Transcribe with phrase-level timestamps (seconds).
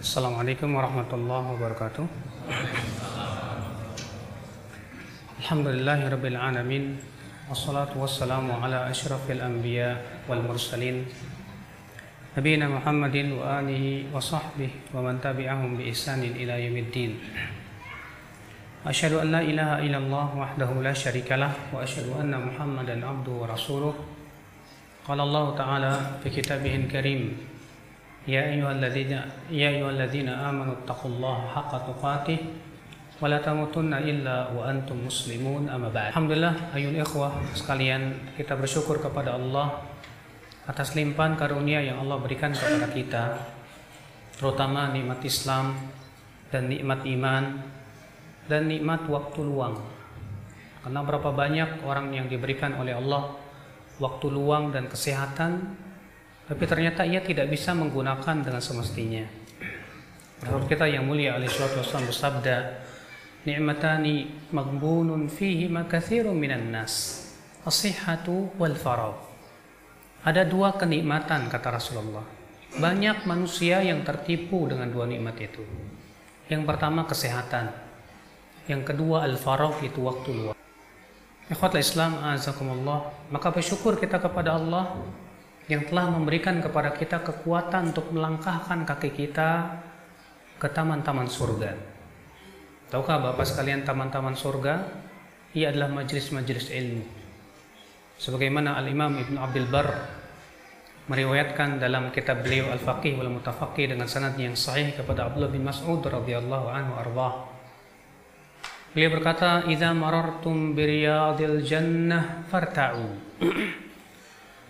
[0.00, 2.08] Assalamualaikum warahmatullahi wabarakatuh.
[5.44, 6.08] Alhamdulillahi.
[7.52, 11.04] Wassalatu wassalamu ala asyrafil anbiya wal mursalin.
[12.32, 17.20] Nabiina Muhammadin wa alihi wa sahbihi wa man tabi'ahum bi ihsanin ila yaumiddin.
[18.88, 23.92] Asyhadu an la ilaha illallah wahdahu la syarikalah wa asyhadu anna Muhammadan abduhu wa rasuluh.
[25.04, 25.92] Qala Allah Ta'ala
[26.24, 26.32] fi
[26.88, 27.49] karim
[28.28, 32.38] Ya ayyuhalladzina ya ayyuhalladzina amanu taqullaha haqqa tuqatih
[33.16, 36.12] wa la tamutunna illa wa antum muslimun amma ba'd.
[36.12, 39.80] Alhamdulillah ayun ikhwah sekalian kita bersyukur kepada Allah
[40.68, 43.24] atas limpahan karunia yang Allah berikan kepada kita
[44.36, 45.80] terutama nikmat Islam
[46.52, 47.44] dan nikmat iman
[48.52, 49.80] dan nikmat waktu luang.
[50.84, 53.32] Karena berapa banyak orang yang diberikan oleh Allah
[53.96, 55.76] waktu luang dan kesehatan
[56.50, 59.22] tapi ternyata ia tidak bisa menggunakan dengan semestinya.
[60.42, 62.56] Rasul kita yang mulia alaihi wasallam bersabda,
[63.46, 67.22] "Ni'matani maghbunun fihi makatsirun minan nas,
[67.62, 69.14] as-sihhatu wal faragh."
[70.26, 72.26] Ada dua kenikmatan kata Rasulullah.
[72.82, 75.62] Banyak manusia yang tertipu dengan dua nikmat itu.
[76.50, 77.70] Yang pertama kesehatan.
[78.66, 80.58] Yang kedua al-faragh itu waktu luang.
[81.46, 84.98] Ikhwatul Islam azakumullah, maka bersyukur kita kepada Allah
[85.70, 89.78] yang telah memberikan kepada kita kekuatan untuk melangkahkan kaki kita
[90.58, 91.78] ke taman-taman surga.
[92.90, 94.82] Tahukah Bapak sekalian taman-taman surga?
[95.54, 97.06] Ia adalah majelis-majelis ilmu.
[98.18, 99.88] Sebagaimana Al-Imam Ibn Abdul Bar
[101.06, 106.02] meriwayatkan dalam kitab beliau Al-Faqih wal Mutafaqih dengan sanad yang sahih kepada Abdullah bin Mas'ud
[106.02, 107.46] radhiyallahu anhu arbah.
[108.90, 113.06] Beliau berkata, "Idza marartum bi riyadil jannah farta'u."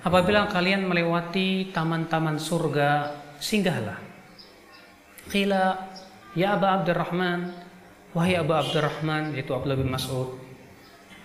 [0.00, 4.00] Apabila kalian melewati taman-taman surga, singgahlah.
[5.28, 5.92] Qila,
[6.32, 7.52] ya Aba Abdurrahman,
[8.16, 10.40] wahai Aba Abdurrahman, itu Abdullah bin Mas'ud.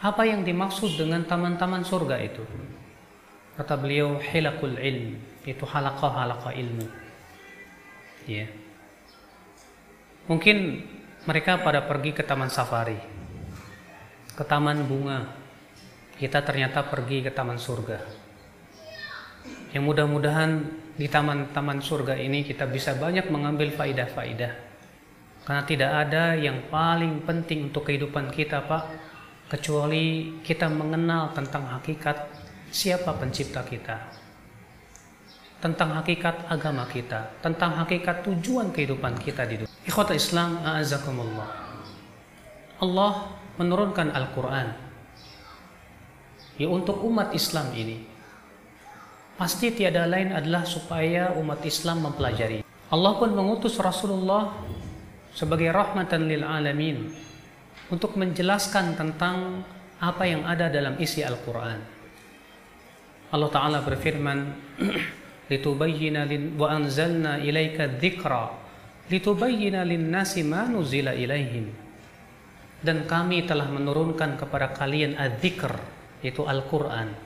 [0.03, 2.44] Apa yang dimaksud dengan taman-taman surga itu?
[3.55, 6.88] Kata beliau, hilakul ilm, itu halaqah-halaqah ilmu.
[8.28, 8.51] Ya.
[10.28, 10.83] Mungkin
[11.23, 12.99] mereka pada pergi ke taman safari,
[14.35, 15.31] ke taman bunga.
[16.19, 18.24] Kita ternyata pergi ke taman surga
[19.75, 20.63] yang mudah-mudahan
[20.95, 24.55] di taman-taman surga ini kita bisa banyak mengambil faidah-faidah.
[25.43, 28.83] Karena tidak ada yang paling penting untuk kehidupan kita, Pak,
[29.51, 32.17] kecuali kita mengenal tentang hakikat
[32.71, 33.99] siapa pencipta kita.
[35.59, 39.73] Tentang hakikat agama kita, tentang hakikat tujuan kehidupan kita di dunia.
[39.83, 41.49] Ikhwata Islam, a'azakumullah.
[42.79, 43.13] Allah
[43.59, 44.67] menurunkan Al-Quran
[46.59, 48.14] ya untuk umat Islam ini
[49.35, 52.63] pasti tiada lain adalah supaya umat Islam mempelajari.
[52.91, 54.56] Allah pun mengutus Rasulullah
[55.35, 57.12] sebagai rahmatan lil alamin
[57.91, 59.68] untuk menjelaskan tentang
[60.00, 61.79] apa yang ada dalam isi Al-Qur'an.
[63.35, 64.40] Allah taala berfirman,
[65.52, 68.63] "Litubayyana lin wa anzalna ilaika dzikra
[69.12, 71.84] litubayyana lin-nasi ma nuzila ilaihim."
[72.85, 75.73] Dan kami telah menurunkan kepada kalian adzikr,
[76.22, 77.24] yaitu Al-Qur'an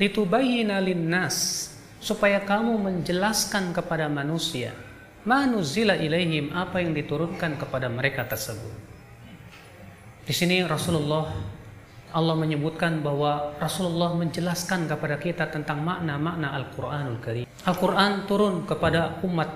[0.00, 1.70] litubayyina linnas
[2.02, 4.74] supaya kamu menjelaskan kepada manusia
[5.24, 8.74] manuzila ilaihim apa yang diturunkan kepada mereka tersebut.
[10.24, 11.32] Di sini Rasulullah
[12.14, 17.44] Allah menyebutkan bahwa Rasulullah menjelaskan kepada kita tentang makna-makna Al-Qur'anul Karim.
[17.66, 19.50] Al-Qur'an turun kepada umat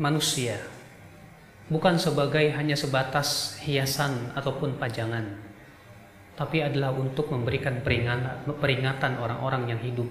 [0.00, 0.58] manusia
[1.68, 5.51] bukan sebagai hanya sebatas hiasan ataupun pajangan
[6.32, 10.08] tapi adalah untuk memberikan peringatan, peringatan orang-orang yang hidup.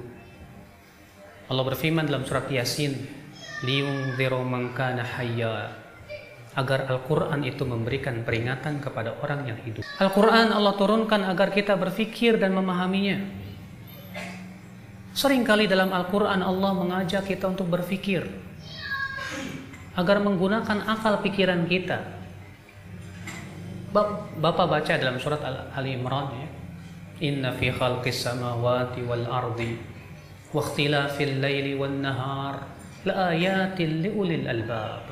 [1.49, 2.95] Allah berfirman dalam surat Yasin,
[3.65, 5.75] "Liyundziru man kana hayya."
[6.51, 9.87] Agar Al-Qur'an itu memberikan peringatan kepada orang yang hidup.
[10.03, 13.23] Al-Qur'an Allah turunkan agar kita berfikir dan memahaminya.
[15.15, 18.27] Seringkali dalam Al-Qur'an Allah mengajak kita untuk berfikir
[19.95, 22.20] agar menggunakan akal pikiran kita
[23.91, 25.43] Bapak baca dalam surat
[25.75, 26.49] Ali Imran ya.
[27.27, 29.75] Inna fi khalqis samawati wal ardi
[30.55, 32.65] wa ikhtilafil laili wan nahar
[33.03, 35.11] la ayatin liulil albab.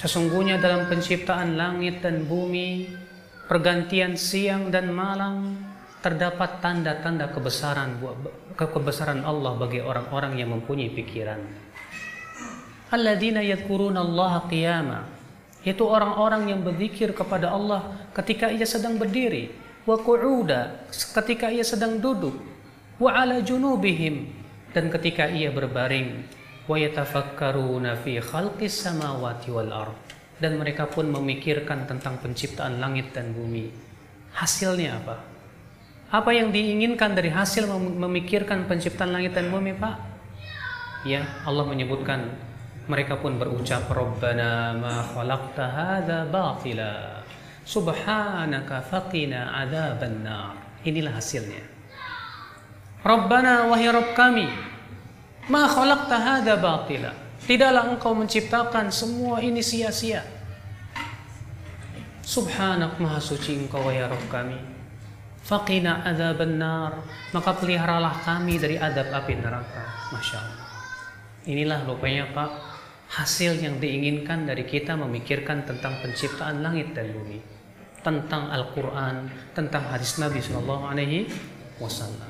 [0.00, 2.88] Sesungguhnya dalam penciptaan langit dan bumi,
[3.48, 5.60] pergantian siang dan malam
[6.00, 8.00] terdapat tanda-tanda kebesaran
[8.56, 11.40] kebesaran Allah bagi orang-orang yang mempunyai pikiran.
[12.92, 15.15] Alladzina yadhkuruna Allah qiyama
[15.66, 19.50] yaitu orang-orang yang berzikir kepada Allah ketika ia sedang berdiri
[19.82, 22.38] wa qu'uda ketika ia sedang duduk
[23.02, 24.30] wa ala junubihim
[24.70, 26.22] dan ketika ia berbaring
[26.70, 33.32] wa yatafakkaruna fi khalqis samawati wal ard dan mereka pun memikirkan tentang penciptaan langit dan
[33.32, 33.72] bumi.
[34.36, 35.16] Hasilnya apa?
[36.12, 39.96] Apa yang diinginkan dari hasil memikirkan penciptaan langit dan bumi, Pak?
[41.08, 42.36] Ya, Allah menyebutkan
[42.86, 47.22] mereka pun berucap Rabbana ma khalaqta hadza batila
[47.66, 50.54] subhanaka faqina adzaban nar.
[50.86, 51.66] Inilah hasilnya.
[53.02, 54.46] Rabbana wahai Rabb kami
[55.50, 57.10] ma khalaqta hadza batila.
[57.46, 60.22] Tidaklah engkau menciptakan semua ini sia-sia.
[62.26, 64.58] Subhanak maha suci engkau ya Rabb kami.
[65.42, 67.02] Faqina adzaban nar.
[67.34, 70.10] Maka peliharalah kami dari adab api neraka.
[70.14, 70.66] Masya Allah.
[71.46, 72.75] Inilah rupanya Pak
[73.16, 77.40] hasil yang diinginkan dari kita memikirkan tentang penciptaan langit dan bumi,
[78.04, 81.24] tentang Al-Quran, tentang hadis Nabi Shallallahu Alaihi
[81.80, 82.28] Wasallam.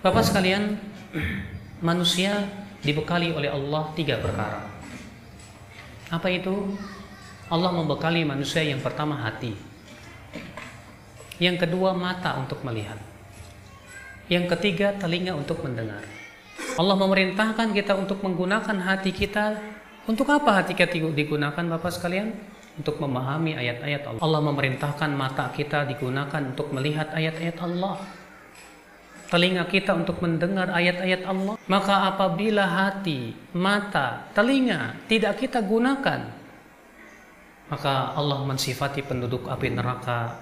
[0.00, 0.80] Bapak sekalian,
[1.84, 2.48] manusia
[2.80, 4.64] dibekali oleh Allah tiga perkara.
[6.08, 6.80] Apa itu?
[7.52, 9.52] Allah membekali manusia yang pertama hati,
[11.42, 12.96] yang kedua mata untuk melihat,
[14.30, 16.19] yang ketiga telinga untuk mendengar.
[16.76, 19.58] Allah memerintahkan kita untuk menggunakan hati kita.
[20.06, 22.34] Untuk apa hati kita digunakan Bapak sekalian?
[22.78, 24.20] Untuk memahami ayat-ayat Allah.
[24.22, 27.98] Allah memerintahkan mata kita digunakan untuk melihat ayat-ayat Allah.
[29.30, 31.54] Telinga kita untuk mendengar ayat-ayat Allah.
[31.70, 36.26] Maka apabila hati, mata, telinga tidak kita gunakan,
[37.70, 40.34] maka Allah mensifati penduduk api neraka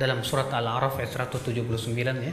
[0.00, 1.92] dalam surat Al-A'raf ayat 179
[2.24, 2.32] ya.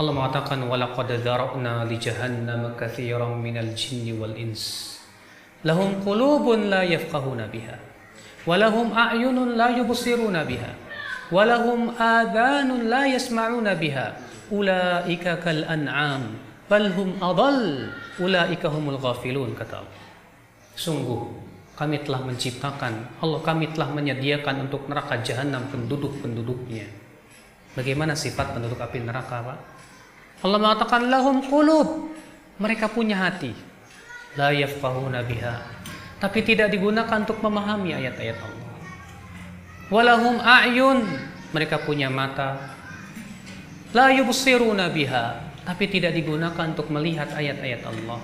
[0.00, 4.96] Allah mengatakan walaqad dzara'na li jahannam katsiran minal jinni wal ins.
[5.68, 7.76] Lahum qulubun la yafqahuna biha
[8.48, 10.72] wa lahum a'yunun la yubsiruna biha
[11.28, 14.16] wa lahum adhanun la yasma'una biha.
[14.52, 16.36] Ulaika kal an'am
[16.68, 17.88] bal hum adall
[18.20, 19.80] ulaika humul ghafilun kata
[20.76, 21.24] sungguh
[21.72, 26.84] kami telah menciptakan Allah kami telah menyediakan untuk neraka jahanam penduduk-penduduknya.
[27.72, 29.58] Bagaimana sifat penduduk api neraka Pak
[30.42, 32.10] Allah mengatakan lahum qulub.
[32.58, 33.54] Mereka punya hati.
[34.38, 35.62] La yafqahuna biha.
[36.18, 38.70] Tapi tidak digunakan untuk memahami ayat-ayat Allah.
[39.90, 41.02] Walahum a'yun.
[41.50, 42.74] Mereka punya mata.
[43.94, 45.52] La yubsiruna biha.
[45.62, 48.20] Tapi tidak digunakan untuk melihat ayat-ayat Allah.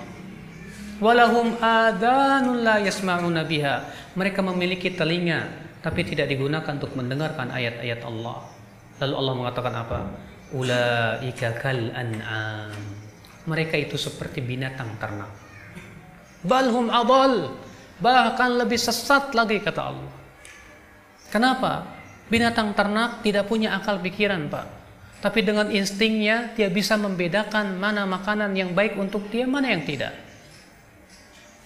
[0.99, 3.87] Walahum adanun la yasma'una biha.
[4.19, 5.47] Mereka memiliki telinga
[5.79, 8.43] tapi tidak digunakan untuk mendengarkan ayat-ayat Allah.
[8.99, 9.99] Lalu Allah mengatakan apa?
[10.49, 12.73] Ulaika kal an'am.
[13.45, 15.29] Mereka itu seperti binatang ternak.
[16.41, 17.53] Balhum adal.
[17.99, 20.13] Bahkan lebih sesat lagi kata Allah.
[21.29, 21.85] Kenapa?
[22.29, 24.65] Binatang ternak tidak punya akal pikiran, Pak.
[25.19, 30.15] Tapi dengan instingnya dia bisa membedakan mana makanan yang baik untuk dia, mana yang tidak.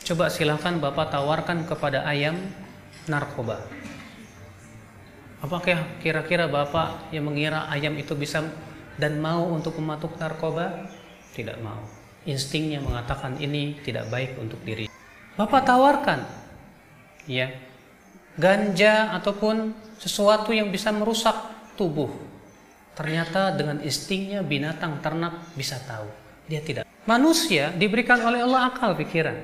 [0.04, 2.36] Coba silahkan Bapak tawarkan kepada ayam
[3.08, 3.62] narkoba.
[5.44, 8.42] Apakah kira-kira Bapak yang mengira ayam itu bisa
[8.98, 10.90] dan mau untuk mematuk narkoba?
[11.34, 11.82] Tidak mau.
[12.24, 14.88] Instingnya mengatakan ini tidak baik untuk diri.
[15.34, 16.24] Bapak tawarkan,
[17.26, 17.50] ya,
[18.38, 21.36] ganja ataupun sesuatu yang bisa merusak
[21.74, 22.10] tubuh.
[22.94, 26.06] Ternyata dengan instingnya binatang ternak bisa tahu.
[26.46, 26.86] Dia tidak.
[27.10, 29.36] Manusia diberikan oleh Allah akal pikiran.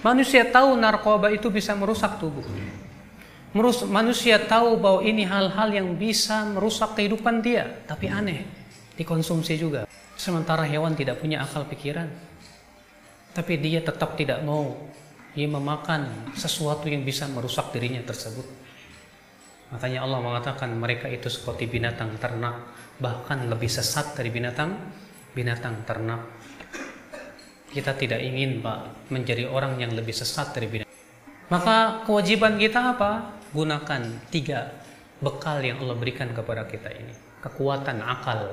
[0.00, 2.42] Manusia tahu narkoba itu bisa merusak tubuh.
[3.90, 8.46] Manusia tahu bahwa ini hal-hal yang bisa merusak kehidupan dia, tapi aneh,
[8.94, 9.90] dikonsumsi juga.
[10.14, 12.06] Sementara hewan tidak punya akal pikiran,
[13.34, 14.78] tapi dia tetap tidak mau
[15.34, 18.46] ia memakan sesuatu yang bisa merusak dirinya tersebut.
[19.74, 22.70] Makanya Allah mengatakan mereka itu seperti binatang ternak,
[23.02, 24.74] bahkan lebih sesat dari binatang
[25.34, 26.22] binatang ternak.
[27.70, 30.90] Kita tidak ingin Pak menjadi orang yang lebih sesat dari binatang.
[31.50, 33.39] Maka kewajiban kita apa?
[33.50, 34.70] Gunakan tiga
[35.18, 37.14] bekal yang Allah berikan kepada kita ini.
[37.40, 38.52] Kekuatan akal,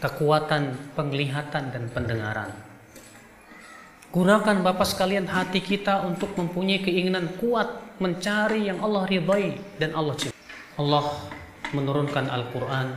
[0.00, 2.50] kekuatan penglihatan dan pendengaran.
[4.08, 10.16] Gunakan Bapak sekalian hati kita untuk mempunyai keinginan kuat mencari yang Allah ridhai dan Allah
[10.16, 10.36] cinta.
[10.80, 11.28] Allah
[11.76, 12.88] menurunkan Al-Quran.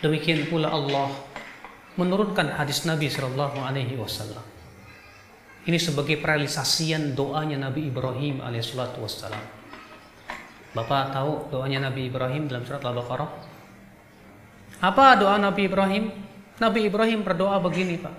[0.00, 1.12] Demikian pula Allah
[2.00, 4.60] menurunkan hadis Nabi Wasallam.
[5.68, 9.59] Ini sebagai realisasian doanya Nabi Ibrahim alaihissalatu wassalam.
[10.70, 13.30] Bapak tahu doanya Nabi Ibrahim dalam surat Al-Baqarah?
[14.80, 16.14] Apa doa Nabi Ibrahim?
[16.62, 18.14] Nabi Ibrahim berdoa begini, Pak.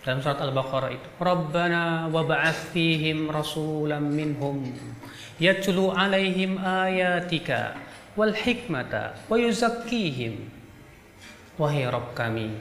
[0.00, 1.08] Dalam surat Al-Baqarah itu.
[1.20, 2.24] Rabbana wa
[2.72, 4.64] fihim rasulam minhum
[5.36, 7.76] yatlu alaihim ayatika
[8.16, 10.48] wal hikmata wa yuzakkihim.
[11.60, 12.56] Wahai Rabb kami,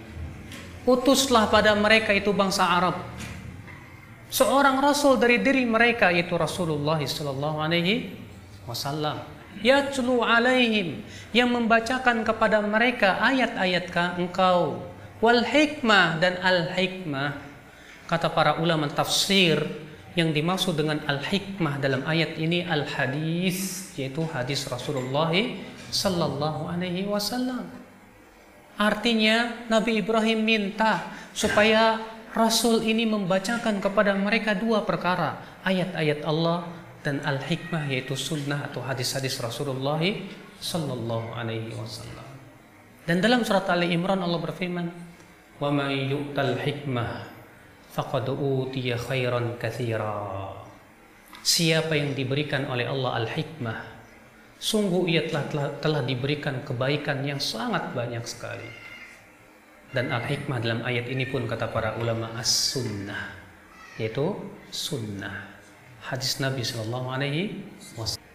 [0.84, 3.00] utuslah pada mereka itu bangsa Arab
[4.32, 8.21] seorang rasul dari diri mereka yaitu Rasulullah sallallahu alaihi
[8.72, 9.20] wasallam.
[9.60, 11.04] Yatlu alaihim
[11.36, 14.80] yang membacakan kepada mereka ayat-ayat engkau.
[15.20, 17.36] Wal hikmah dan al hikmah.
[18.08, 19.60] Kata para ulama tafsir
[20.16, 25.32] yang dimaksud dengan al hikmah dalam ayat ini al hadis yaitu hadis Rasulullah
[25.92, 27.68] sallallahu alaihi wasallam.
[28.80, 31.06] Artinya Nabi Ibrahim minta
[31.38, 32.02] supaya
[32.32, 35.38] Rasul ini membacakan kepada mereka dua perkara,
[35.68, 36.64] ayat-ayat Allah
[37.02, 40.02] dan al-hikmah yaitu sunnah atau hadis-hadis Rasulullah
[40.62, 42.26] sallallahu alaihi wasallam.
[43.06, 44.88] Dan dalam surat Ali Imran Allah berfirman,
[45.58, 47.26] "Wa may yu'tal hikmah
[47.98, 50.54] faqad utiya khairan katsira."
[51.42, 53.82] Siapa yang diberikan oleh Allah al-hikmah,
[54.62, 58.70] sungguh ia telah, telah, telah diberikan kebaikan yang sangat banyak sekali.
[59.90, 63.42] Dan al-hikmah dalam ayat ini pun kata para ulama as-sunnah
[64.00, 64.34] yaitu
[64.72, 65.61] sunnah
[66.04, 67.62] hadis Nabi Shallallahu Alaihi
[67.96, 68.30] Wasallam.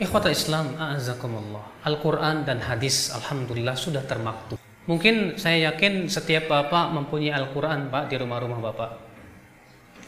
[0.00, 1.84] Ikhwata Islam, a'azakumullah.
[1.84, 4.56] Al-Quran dan hadis, alhamdulillah sudah termaktub.
[4.88, 8.90] Mungkin saya yakin setiap bapak mempunyai Al-Quran pak di rumah-rumah bapak.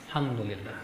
[0.08, 0.78] Alhamdulillah.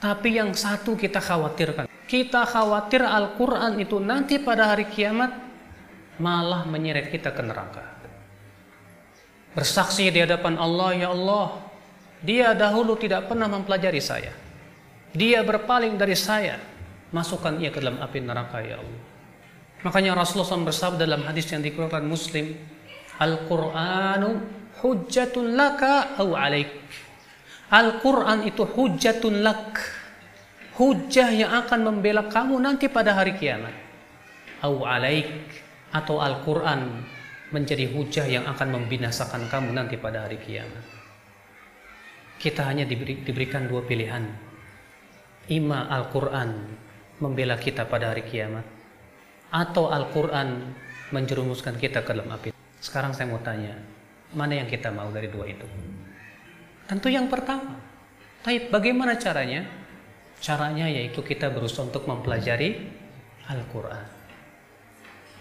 [0.00, 1.84] Tapi yang satu kita khawatirkan.
[2.08, 5.36] Kita khawatir Al-Quran itu nanti pada hari kiamat
[6.16, 8.00] malah menyeret kita ke neraka
[9.54, 11.58] bersaksi di hadapan Allah, ya Allah,
[12.22, 14.32] dia dahulu tidak pernah mempelajari saya.
[15.10, 16.58] Dia berpaling dari saya,
[17.10, 19.02] masukkan ia ke dalam api neraka, ya Allah.
[19.80, 22.52] Makanya Rasulullah SAW bersabda dalam hadis yang dikeluarkan Muslim,
[23.18, 26.72] Al-Qur'anu hujjatun laka au alaik.
[27.70, 29.78] Al-Quran itu hujjatun lak.
[30.74, 33.72] Hujjah yang akan membela kamu nanti pada hari kiamat.
[34.64, 35.28] Au alaik.
[35.90, 37.02] Atau Al-Quran
[37.50, 40.82] menjadi hujah yang akan membinasakan kamu nanti pada hari kiamat.
[42.38, 44.49] Kita hanya diberi, diberikan dua pilihan.
[45.50, 46.78] Ima Al-Quran
[47.18, 48.62] membela kita pada hari kiamat.
[49.50, 50.70] Atau Al-Quran
[51.10, 52.54] menjerumuskan kita ke dalam api.
[52.78, 53.74] Sekarang saya mau tanya,
[54.30, 55.66] mana yang kita mau dari dua itu?
[56.86, 57.82] Tentu yang pertama.
[58.46, 59.66] Tapi bagaimana caranya?
[60.38, 62.86] Caranya yaitu kita berusaha untuk mempelajari
[63.50, 64.06] Al-Quran.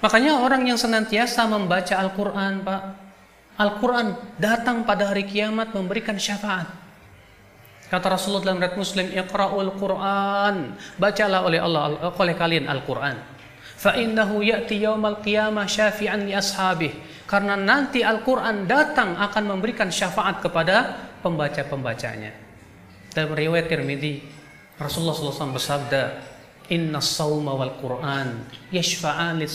[0.01, 2.81] Makanya orang yang senantiasa membaca Al-Quran, Pak,
[3.61, 6.88] Al-Quran datang pada hari kiamat memberikan syafaat.
[7.89, 13.17] Kata Rasulullah dalam riwayat Muslim, "Iqra'ul Quran." Bacalah oleh Allah oleh kalian Al-Quran.
[13.79, 16.93] Fa innahu ya'ti yaumal qiyamah syafi'an li ashabih.
[17.25, 22.29] Karena nanti Al-Quran datang akan memberikan syafaat kepada pembaca-pembacanya.
[23.09, 24.21] Dalam riwayat Tirmidzi,
[24.77, 26.03] Rasulullah SAW bersabda,
[26.69, 29.49] Inna sawma wal Qur'an yashfa'an li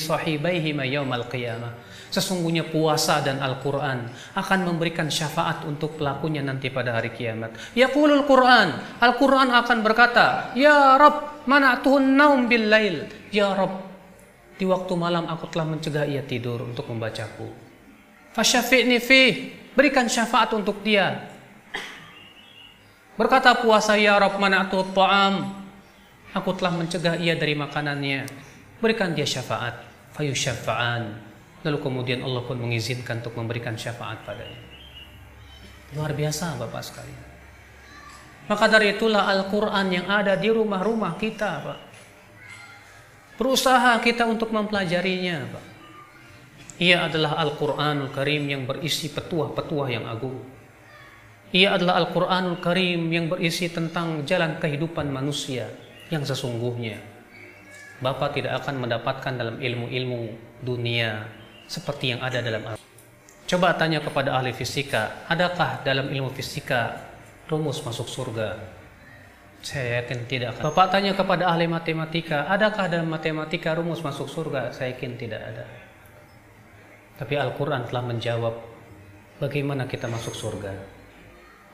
[0.00, 1.89] sahibaihima yawmal qiyamah.
[2.10, 7.54] Sesungguhnya puasa dan Al-Quran akan memberikan syafaat untuk pelakunya nanti pada hari kiamat.
[7.78, 13.06] Yaqulul Quran, Al-Quran akan berkata, Ya Rabb, mana'tuhun naum bil lail.
[13.30, 13.86] Ya Rabb,
[14.58, 17.46] di waktu malam aku telah mencegah ia tidur untuk membacaku.
[18.34, 21.30] Fasyafi'ni fih, berikan syafaat untuk dia.
[23.14, 25.60] Berkata puasa, Ya Rabb, mana'tuhut ta'am,
[26.30, 28.22] Aku telah mencegah ia dari makanannya.
[28.78, 29.82] Berikan dia syafaat.
[30.14, 31.29] Fayu syafa'an.
[31.60, 34.60] Lalu kemudian Allah pun mengizinkan untuk memberikan syafaat padanya.
[35.92, 37.24] Luar biasa Bapak sekalian.
[38.48, 41.78] Maka dari itulah Al-Quran yang ada di rumah-rumah kita Pak.
[43.36, 45.64] Berusaha kita untuk mempelajarinya Pak.
[46.80, 50.40] Ia adalah Al-Quranul Karim yang berisi petuah-petuah yang agung.
[51.52, 55.68] Ia adalah Al-Quranul Karim yang berisi tentang jalan kehidupan manusia
[56.08, 56.96] yang sesungguhnya.
[58.00, 60.20] Bapak tidak akan mendapatkan dalam ilmu-ilmu
[60.64, 61.39] dunia
[61.70, 62.76] seperti yang ada dalam Al
[63.46, 67.02] Coba tanya kepada ahli fisika, adakah dalam ilmu fisika
[67.50, 68.58] rumus masuk surga?
[69.58, 70.62] Saya yakin tidak.
[70.62, 74.70] Bapak tanya kepada ahli matematika, adakah dalam matematika rumus masuk surga?
[74.70, 75.66] Saya yakin tidak ada.
[77.18, 78.54] Tapi Al-Quran telah menjawab
[79.42, 80.72] bagaimana kita masuk surga.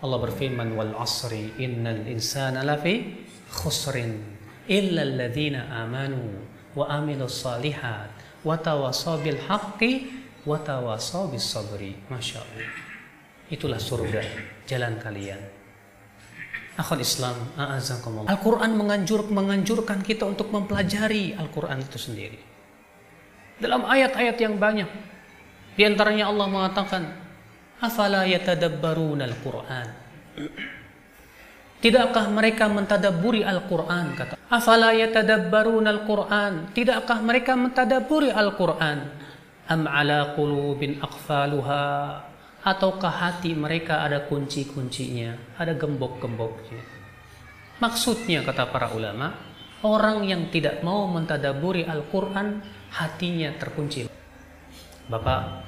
[0.00, 3.20] Allah berfirman, Wal asri innal insana lafi
[3.52, 4.16] khusrin
[4.64, 6.40] illa alladhina amanu
[6.72, 8.15] wa amilus salihat
[8.46, 10.14] wa tawasaw bil haqqi
[11.42, 11.98] sabri.
[12.06, 12.70] Masya Allah.
[13.50, 14.22] Itulah surga,
[14.70, 15.42] jalan kalian.
[16.78, 17.34] Akhul Islam.
[18.30, 22.38] Al-Quran menganjur, menganjurkan kita untuk mempelajari Al-Quran itu sendiri.
[23.58, 24.90] Dalam ayat-ayat yang banyak.
[25.76, 27.02] Di antaranya Allah mengatakan,
[27.80, 29.86] Afala yatadabbaruna al-Quran.
[31.87, 34.19] Tidakkah mereka mentadaburi Al-Quran?
[34.19, 34.35] Kata.
[34.50, 36.75] Afala yatadabbarun Al-Quran.
[36.75, 38.99] Tidakkah mereka mentadaburi Al-Quran?
[39.71, 41.87] am ala qulubin aqfaluha
[42.66, 46.83] ataukah hati mereka ada kunci-kuncinya, ada gembok-gemboknya.
[47.78, 49.31] Maksudnya kata para ulama,
[49.87, 52.66] orang yang tidak mau mentadaburi Al-Qur'an
[52.99, 54.11] hatinya terkunci.
[55.07, 55.62] Bapak,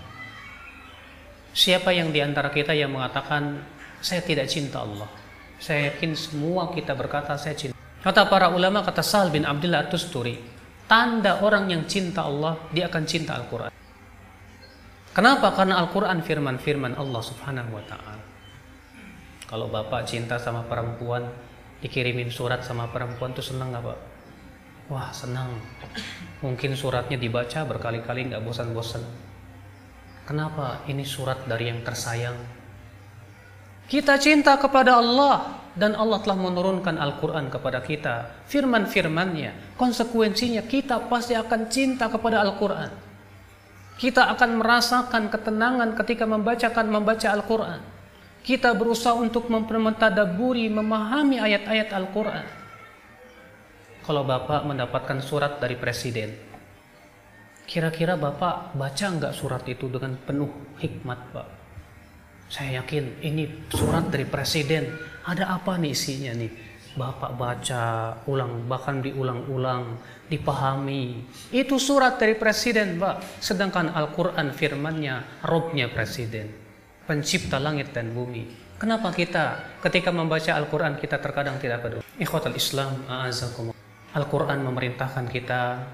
[1.54, 3.62] siapa yang di antara kita yang mengatakan
[4.02, 5.27] saya tidak cinta Allah?
[5.58, 7.74] Saya yakin semua kita berkata saya cinta.
[7.98, 10.38] Kata para ulama, kata Sal bin Abdullah Tusturi,
[10.86, 13.74] tanda orang yang cinta Allah, dia akan cinta Al-Quran.
[15.10, 15.50] Kenapa?
[15.50, 18.22] Karena Al-Quran firman-firman Allah subhanahu wa ta'ala.
[19.50, 21.26] Kalau bapak cinta sama perempuan,
[21.82, 23.98] dikirimin surat sama perempuan tuh senang gak pak?
[24.88, 25.52] Wah senang.
[26.40, 29.04] Mungkin suratnya dibaca berkali-kali nggak bosan-bosan.
[30.24, 30.80] Kenapa?
[30.88, 32.36] Ini surat dari yang tersayang.
[33.88, 38.44] Kita cinta kepada Allah dan Allah telah menurunkan Al-Quran kepada kita.
[38.44, 42.92] Firman-firmannya, konsekuensinya kita pasti akan cinta kepada Al-Quran.
[43.96, 47.80] Kita akan merasakan ketenangan ketika membacakan membaca Al-Quran.
[48.44, 52.44] Kita berusaha untuk mentadaburi, memahami ayat-ayat Al-Quran.
[54.04, 56.36] Kalau Bapak mendapatkan surat dari Presiden,
[57.64, 61.57] kira-kira Bapak baca nggak surat itu dengan penuh hikmat Pak?
[62.48, 64.88] Saya yakin ini surat dari Presiden.
[65.28, 66.52] Ada apa nih isinya nih?
[66.96, 67.84] Bapak baca
[68.26, 71.22] ulang, bahkan diulang-ulang dipahami.
[71.54, 73.38] Itu surat dari presiden, Pak.
[73.38, 76.50] Sedangkan Al-Quran firmannya, Robnya presiden.
[77.06, 78.50] Pencipta langit dan bumi.
[78.82, 82.02] Kenapa kita ketika membaca Al-Quran kita terkadang tidak peduli?
[82.18, 83.70] Ikhwatal Islam, a'azakum.
[84.18, 85.86] Al-Quran memerintahkan kita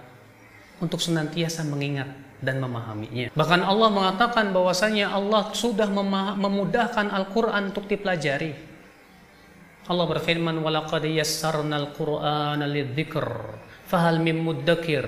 [0.81, 3.33] untuk senantiasa mengingat dan memahaminya.
[3.33, 5.89] Bahkan Allah mengatakan bahwasanya Allah sudah
[6.37, 8.53] memudahkan Al-Quran untuk dipelajari.
[9.85, 13.27] Allah berfirman, "Walaqad yassarnal Qur'ana lidzikr."
[13.85, 15.05] fahal mim muddakir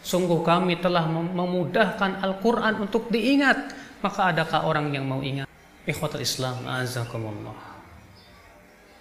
[0.00, 5.50] sungguh kami telah memudahkan Al-Quran untuk diingat maka adakah orang yang mau ingat
[5.84, 7.76] ikhwatul Islam azakumullah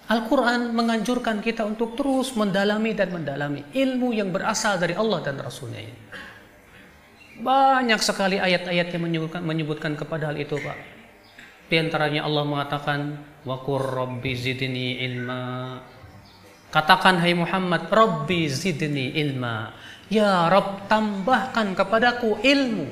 [0.07, 5.83] Al-Quran menganjurkan kita untuk terus mendalami dan mendalami ilmu yang berasal dari Allah dan Rasulnya
[5.83, 5.99] ini.
[7.37, 10.77] Banyak sekali ayat-ayat yang menyebutkan, menyebutkan kepada hal itu Pak.
[11.67, 12.99] Di antaranya Allah mengatakan,
[13.45, 15.77] Wakur Rabbi zidni ilma
[16.67, 19.71] Katakan hai Muhammad, Rabbi zidni ilma.
[20.11, 22.87] Ya Rabb, tambahkan kepadaku ilmu.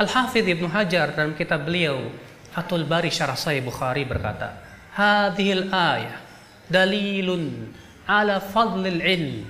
[0.00, 2.08] Al-Hafidh Ibnu Hajar dalam kitab beliau
[2.56, 4.56] Fathul Bari Syarah Sahih Bukhari berkata,
[4.96, 6.16] "Hadhil ayah
[6.72, 7.68] dalilun
[8.08, 9.44] ala fadlil ilm."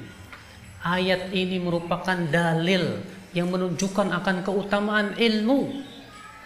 [0.82, 2.98] Ayat ini merupakan dalil
[3.36, 5.86] yang menunjukkan akan keutamaan ilmu.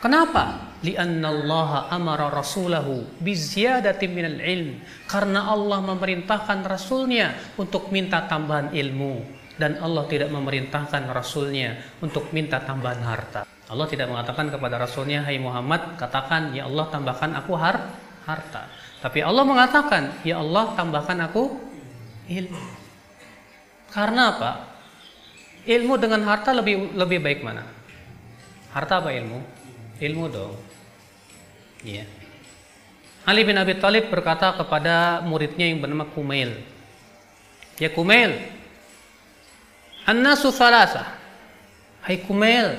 [0.01, 0.75] Kenapa?
[0.85, 4.85] lianna Allah amara rasulahu biziyadati minal ilm.
[5.09, 9.25] Karena Allah memerintahkan rasulnya untuk minta tambahan ilmu.
[9.57, 13.49] Dan Allah tidak memerintahkan rasulnya untuk minta tambahan harta.
[13.65, 17.97] Allah tidak mengatakan kepada rasulnya hai Muhammad katakan ya Allah tambahkan aku har
[18.29, 18.69] harta
[19.05, 21.53] tapi Allah mengatakan ya Allah tambahkan aku
[22.25, 22.65] ilmu.
[23.93, 24.74] Karena apa
[25.65, 27.65] ilmu dengan harta lebih lebih baik mana
[28.73, 29.41] harta apa ilmu
[30.01, 30.55] ilmu dong
[31.85, 32.09] Ya.
[33.29, 36.57] Ali bin Abi Thalib berkata kepada muridnya yang bernama Kumail.
[37.77, 38.41] Ya Kumail,
[40.09, 41.17] An-nasu thalatha.
[42.05, 42.77] Hai Kumail.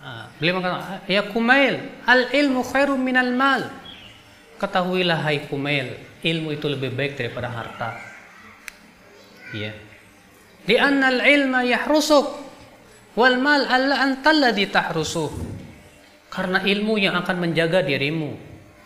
[0.00, 3.68] Ah, beliau mengatakan, ya Kumail, al-ilmu khairum minal mal.
[4.56, 8.00] Ketahuilah hai Kumail, ilmu itu lebih baik daripada harta.
[9.52, 9.76] Ya.
[10.66, 12.26] Lianna al-ilma yahrusuk
[13.14, 15.30] wal mal alla antalladhi tahrusuh
[16.26, 18.34] karena ilmu yang akan menjaga dirimu.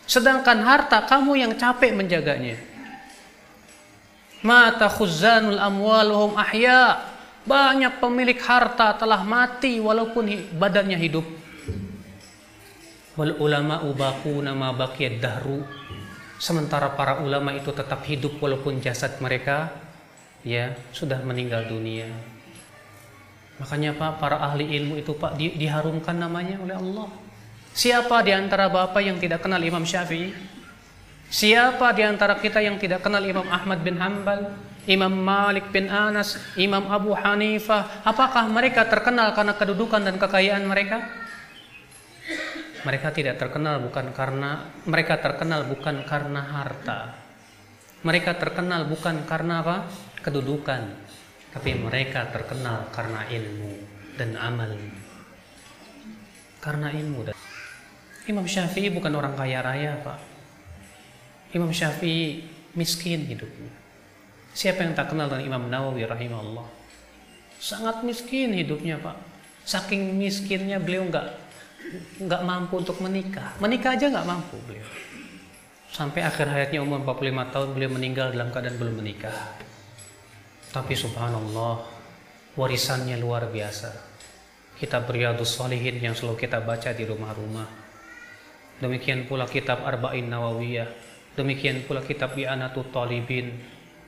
[0.05, 2.57] Sedangkan harta kamu yang capek menjaganya.
[4.45, 7.11] Mata khuzanul amwaluhum ahya.
[7.41, 11.25] Banyak pemilik harta telah mati walaupun badannya hidup.
[13.17, 15.65] Wal ulama ubaku nama baqiyad dahru.
[16.37, 19.73] Sementara para ulama itu tetap hidup walaupun jasad mereka
[20.41, 22.09] ya sudah meninggal dunia.
[23.61, 27.09] Makanya Pak, para ahli ilmu itu Pak diharumkan namanya oleh Allah.
[27.71, 30.33] Siapa di antara Bapak yang tidak kenal Imam Syafi'i?
[31.31, 34.51] Siapa di antara kita yang tidak kenal Imam Ahmad bin Hanbal,
[34.83, 38.03] Imam Malik bin Anas, Imam Abu Hanifah?
[38.03, 41.07] Apakah mereka terkenal karena kedudukan dan kekayaan mereka?
[42.81, 47.13] Mereka tidak terkenal bukan karena mereka terkenal bukan karena harta.
[48.01, 49.77] Mereka terkenal bukan karena apa?
[50.21, 50.81] Kedudukan,
[51.51, 53.73] tapi mereka terkenal karena ilmu
[54.15, 54.71] dan amal.
[56.61, 57.35] Karena ilmu dan
[58.29, 60.19] Imam Syafi'i bukan orang kaya raya, Pak.
[61.57, 62.45] Imam Syafi'i
[62.77, 63.73] miskin hidupnya.
[64.53, 66.67] Siapa yang tak kenal dengan Imam Nawawi rahimahullah?
[67.57, 69.17] Sangat miskin hidupnya, Pak.
[69.65, 71.27] Saking miskinnya beliau nggak
[72.21, 73.57] nggak mampu untuk menikah.
[73.57, 74.85] Menikah aja nggak mampu beliau.
[75.91, 79.35] Sampai akhir hayatnya umur 45 tahun beliau meninggal dalam keadaan belum menikah.
[80.71, 81.83] Tapi subhanallah,
[82.55, 83.91] warisannya luar biasa.
[84.79, 87.67] Kitab Riyadus Salihin yang selalu kita baca di rumah-rumah.
[88.81, 90.89] Demikian pula kitab Arba'in Nawawiyah.
[91.37, 93.53] Demikian pula kitab Bi'anatul Talibin.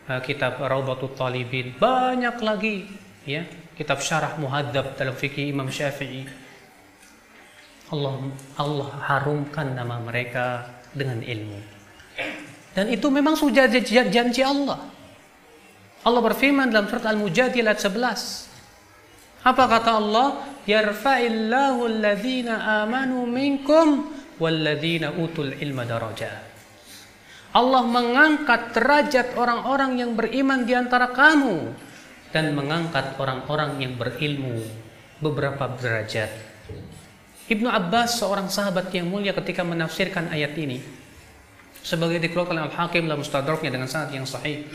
[0.09, 1.77] Eh, kitab Raudatul Talibin.
[1.77, 2.89] Banyak lagi.
[3.23, 6.27] ya Kitab Syarah Muhadzab dalam fikih Imam Syafi'i.
[7.93, 11.59] Allah, Allah harumkan nama mereka dengan ilmu.
[12.73, 14.81] Dan itu memang sudah janji Allah.
[16.03, 19.47] Allah berfirman dalam surat Al-Mujadilah 11.
[19.47, 20.27] Apa kata Allah?
[20.63, 26.51] Yarfa'illahu alladhina amanu minkum walladhina utul ilma darajat.
[27.53, 31.71] Allah mengangkat derajat orang-orang yang beriman di antara kamu
[32.33, 34.59] dan mengangkat orang-orang yang berilmu
[35.21, 36.33] beberapa derajat.
[37.47, 40.81] Ibnu Abbas seorang sahabat yang mulia ketika menafsirkan ayat ini
[41.83, 44.65] sebagai dikeluarkan Al-Hakim dalam Mustadraknya dengan sanad yang sahih.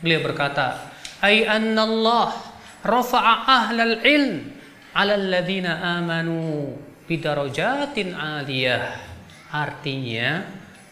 [0.00, 2.32] Beliau berkata, "Ai anna Allah
[2.80, 4.48] rafa'a ahlal ilm
[4.96, 6.72] 'ala alladhina amanu
[7.04, 9.08] bidarajatin 'aliyah."
[9.50, 10.46] Artinya,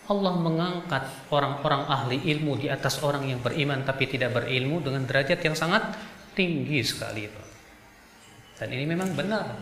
[0.08, 5.36] Allah mengangkat orang-orang ahli ilmu di atas orang yang beriman tapi tidak berilmu dengan derajat
[5.44, 5.94] yang sangat
[6.32, 7.28] tinggi sekali.
[8.56, 9.52] Dan ini memang benar.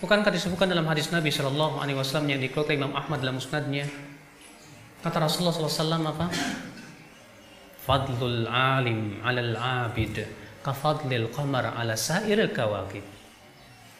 [0.00, 3.86] Bukankah disebutkan dalam hadis Nabi Shallallahu Alaihi Wasallam yang dikeluarkan Imam Ahmad dalam musnadnya?
[4.98, 6.26] Kata Rasulullah SAW apa?
[7.82, 10.22] Fadlul alim alal abid
[10.62, 13.02] kafadlil qamar ala sairil kawakib.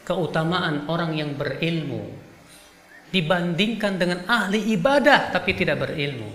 [0.07, 2.11] Keutamaan orang yang berilmu
[3.11, 6.31] dibandingkan dengan ahli ibadah tapi tidak berilmu.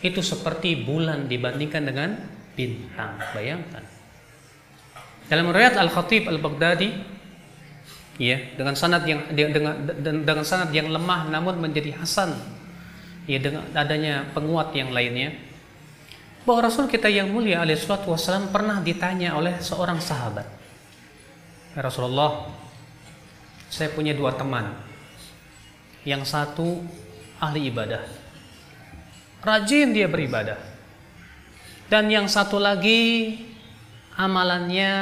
[0.00, 2.10] Itu seperti bulan dibandingkan dengan
[2.56, 3.20] bintang.
[3.36, 3.84] Bayangkan.
[5.28, 6.88] Dalam riwayat Al-Khatib Al-Baghdadi
[8.16, 12.32] ya, dengan sanad yang dengan dengan sanad yang lemah namun menjadi hasan.
[13.28, 15.36] Ya, dengan adanya penguat yang lainnya
[16.48, 20.48] bahwa Rasul kita yang mulia alaihi wasallam pernah ditanya oleh seorang sahabat.
[21.76, 22.48] Ya Rasulullah,
[23.68, 24.72] saya punya dua teman
[26.08, 26.80] yang satu
[27.36, 28.00] ahli ibadah.
[29.44, 30.56] Rajin dia beribadah.
[31.92, 33.36] Dan yang satu lagi
[34.16, 34.92] amalannya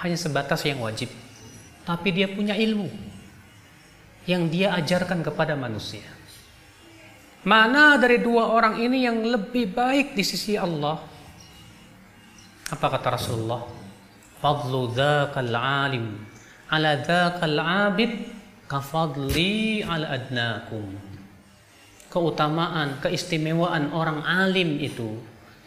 [0.00, 1.12] hanya sebatas yang wajib.
[1.84, 2.88] Tapi dia punya ilmu
[4.24, 6.15] yang dia ajarkan kepada manusia.
[7.46, 10.98] Mana dari dua orang ini yang lebih baik di sisi Allah?
[12.74, 13.62] Apa kata Rasulullah?
[14.42, 16.26] Fadlu dzakal alim
[16.66, 18.26] ala dzakal abid
[18.66, 20.98] kafadli ala adnakum
[22.10, 25.20] keutamaan keistimewaan orang alim itu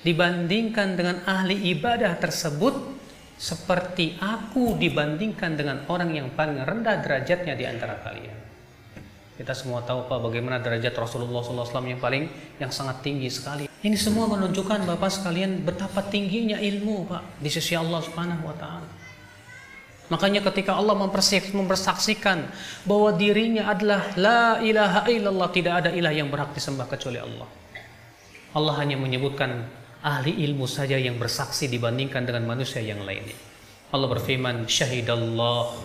[0.03, 2.99] dibandingkan dengan ahli ibadah tersebut
[3.39, 8.48] seperti aku dibandingkan dengan orang yang paling rendah derajatnya di antara kalian.
[9.39, 12.27] Kita semua tahu Pak bagaimana derajat Rasulullah SAW yang paling
[12.59, 13.71] yang sangat tinggi sekali.
[13.71, 18.83] Ini semua menunjukkan Bapak sekalian betapa tingginya ilmu Pak di sisi Allah Subhanahu wa taala.
[20.11, 20.91] Makanya ketika Allah
[21.55, 22.51] mempersaksikan
[22.83, 27.47] bahwa dirinya adalah la ilaha illallah tidak ada ilah yang berhak disembah kecuali Allah.
[28.59, 29.63] Allah hanya menyebutkan
[30.03, 33.39] ahli ilmu saja yang bersaksi dibandingkan dengan manusia yang lainnya.
[33.95, 35.79] Allah berfirman syahidallah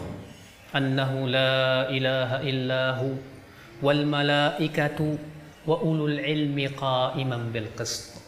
[0.74, 3.33] annahu la ilaha illahu
[3.82, 5.18] wal malaikatu
[5.64, 8.20] wa ulul ilmi qa'iman bil qist.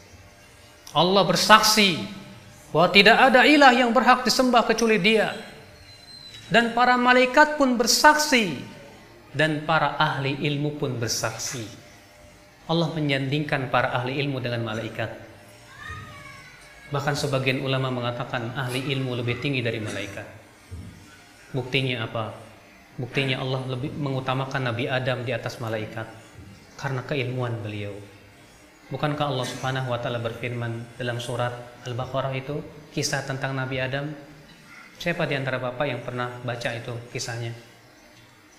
[0.97, 2.01] Allah bersaksi
[2.73, 5.37] bahwa tidak ada ilah yang berhak disembah kecuali Dia
[6.49, 8.57] dan para malaikat pun bersaksi
[9.37, 11.67] dan para ahli ilmu pun bersaksi.
[12.67, 15.11] Allah menyandingkan para ahli ilmu dengan malaikat.
[16.91, 20.27] Bahkan sebagian ulama mengatakan ahli ilmu lebih tinggi dari malaikat.
[21.51, 22.46] Buktinya apa?
[22.97, 26.09] Buktinya Allah lebih mengutamakan Nabi Adam di atas malaikat
[26.81, 27.93] karena keilmuan beliau.
[28.89, 31.53] Bukankah Allah Subhanahu wa taala berfirman dalam surat
[31.85, 32.63] Al-Baqarah itu
[32.95, 34.07] kisah tentang Nabi Adam
[34.97, 37.53] Siapa di antara Bapak yang pernah baca itu kisahnya?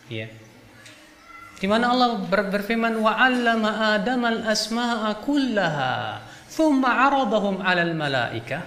[0.07, 0.29] Iya.
[1.57, 6.21] Di mana Allah ber berfirman wa 'allama Adam al-asma'a kullaha
[6.53, 8.61] thumma 'aradahum 'alal malaikah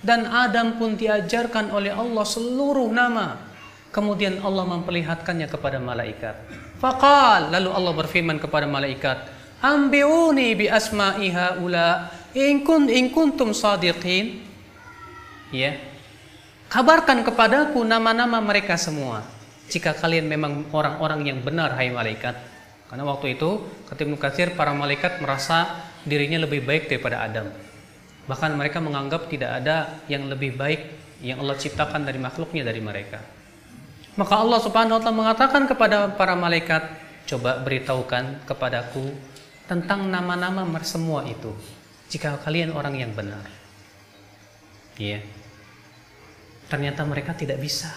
[0.00, 3.51] dan Adam pun diajarkan oleh Allah seluruh nama
[3.92, 6.34] kemudian Allah memperlihatkannya kepada malaikat
[6.80, 9.28] faqal lalu Allah berfirman kepada malaikat
[9.62, 14.42] ambiuni bi asma'i haula in kun in kuntum sadiqin
[15.54, 15.92] ya
[16.72, 19.20] Kabarkan kepadaku nama-nama mereka semua.
[19.68, 22.32] Jika kalian memang orang-orang yang benar, hai malaikat.
[22.88, 23.60] Karena waktu itu,
[23.92, 25.68] ketika Ibnu para malaikat merasa
[26.08, 27.52] dirinya lebih baik daripada Adam.
[28.24, 30.80] Bahkan mereka menganggap tidak ada yang lebih baik
[31.20, 33.20] yang Allah ciptakan dari makhluknya dari mereka.
[34.12, 36.84] Maka Allah Subhanahu wa taala mengatakan kepada para malaikat,
[37.24, 39.08] "Coba beritahukan kepadaku
[39.64, 41.56] tentang nama-nama semua itu
[42.12, 43.40] jika kalian orang yang benar."
[45.00, 45.24] Iya.
[46.68, 47.88] Ternyata mereka tidak bisa.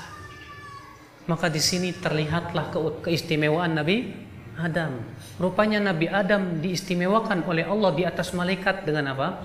[1.27, 4.13] Maka di sini terlihatlah ke keistimewaan Nabi
[4.55, 5.03] Adam.
[5.35, 9.43] Rupanya Nabi Adam diistimewakan oleh Allah di atas malaikat dengan apa?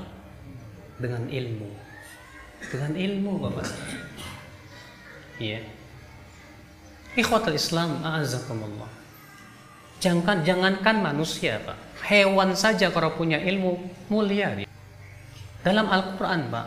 [1.03, 1.69] Dengan ilmu.
[2.71, 3.69] Dengan ilmu, Bapak.
[5.41, 5.80] Iya.
[7.19, 8.87] Ikhwatul Islam, a'azakumullah.
[9.99, 12.07] Jangan jangankan manusia, Pak.
[12.07, 14.69] Hewan saja kalau punya ilmu mulia dia.
[15.61, 16.67] Dalam Al-Qur'an, Pak,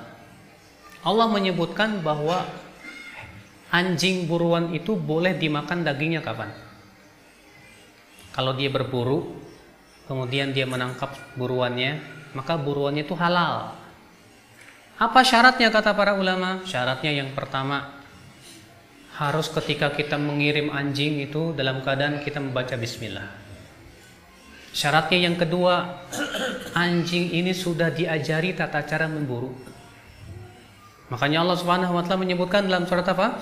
[1.08, 2.44] Allah menyebutkan bahwa
[3.72, 6.52] anjing buruan itu boleh dimakan dagingnya kapan?
[8.36, 9.34] Kalau dia berburu,
[10.06, 12.04] kemudian dia menangkap buruannya,
[12.36, 13.74] maka buruannya itu halal.
[15.00, 16.62] Apa syaratnya kata para ulama?
[16.68, 18.03] Syaratnya yang pertama,
[19.14, 23.30] harus ketika kita mengirim anjing itu dalam keadaan kita membaca bismillah.
[24.74, 26.02] Syaratnya yang kedua,
[26.74, 29.54] anjing ini sudah diajari tata cara memburu.
[31.14, 33.38] Makanya Allah Subhanahu wa taala menyebutkan dalam surat apa?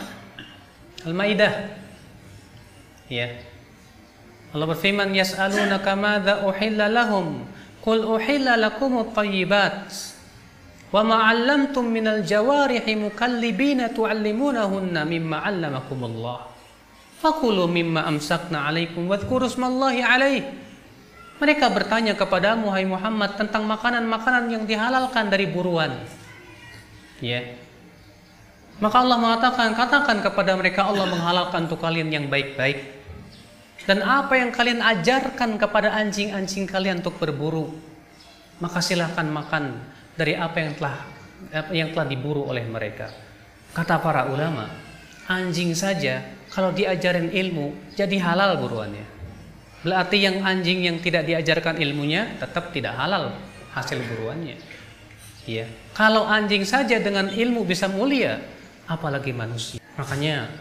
[1.07, 1.71] Al-Maidah.
[3.07, 3.39] Ya.
[4.51, 7.47] Allah berfirman, "Yas'alunaka madza uhilla lahum?"
[7.79, 10.10] Qul uhilla lakumut thayyibat
[10.91, 11.31] wa
[12.21, 16.51] jawarihi mukallibina tu'allimunahunna mimma 'allamakumullah.
[17.23, 20.41] Fakulu mimma amsakna 'alaikum wadhkuru smallahi 'alaih.
[21.41, 25.95] Mereka bertanya kepadamu hai Muhammad tentang makanan-makanan yang dihalalkan dari buruan.
[27.17, 27.57] Ya.
[28.77, 33.01] Maka Allah mengatakan katakan kepada mereka Allah menghalalkan untuk kalian yang baik-baik.
[33.89, 37.73] Dan apa yang kalian ajarkan kepada anjing-anjing kalian untuk berburu
[38.61, 39.81] maka silahkan makan
[40.15, 40.95] dari apa yang telah
[41.73, 43.09] yang telah diburu oleh mereka.
[43.71, 44.67] Kata para ulama,
[45.31, 46.21] anjing saja
[46.51, 49.07] kalau diajarin ilmu jadi halal buruannya.
[49.81, 53.33] Berarti yang anjing yang tidak diajarkan ilmunya tetap tidak halal
[53.73, 54.59] hasil buruannya.
[55.49, 55.65] Ya.
[55.97, 58.37] Kalau anjing saja dengan ilmu bisa mulia,
[58.85, 59.81] apalagi manusia.
[59.97, 60.53] Makanya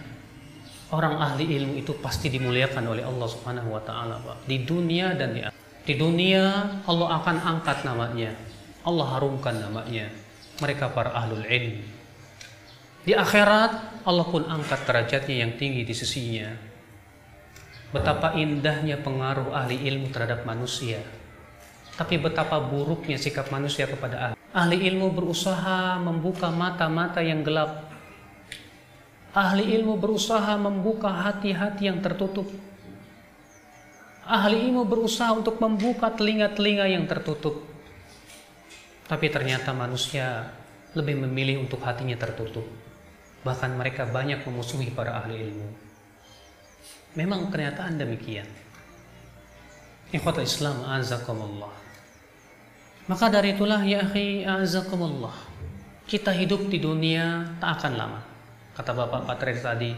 [0.89, 4.17] orang ahli ilmu itu pasti dimuliakan oleh Allah Subhanahu wa taala.
[4.49, 5.45] Di dunia dan di
[5.81, 8.31] Di dunia Allah akan angkat namanya
[8.81, 10.09] Allah harumkan namanya.
[10.61, 11.85] Mereka para ahlul ilm.
[13.01, 16.53] Di akhirat Allah pun angkat derajatnya yang tinggi di sisinya.
[17.91, 21.01] Betapa indahnya pengaruh ahli ilmu terhadap manusia.
[21.97, 24.35] Tapi betapa buruknya sikap manusia kepada ahli.
[24.53, 27.89] Ahli ilmu berusaha membuka mata-mata yang gelap.
[29.33, 32.49] Ahli ilmu berusaha membuka hati-hati yang tertutup.
[34.25, 37.70] Ahli ilmu berusaha untuk membuka telinga-telinga yang tertutup
[39.11, 40.55] tapi ternyata manusia
[40.95, 42.63] lebih memilih untuk hatinya tertutup.
[43.43, 45.69] Bahkan mereka banyak memusuhi para ahli ilmu.
[47.19, 48.47] Memang kenyataan demikian.
[50.15, 51.75] Ikhwatul Islam azakumullah.
[53.11, 55.35] Maka dari itulah ya akhi azakumullah.
[56.07, 58.21] Kita hidup di dunia tak akan lama.
[58.79, 59.91] Kata Bapak Patri tadi,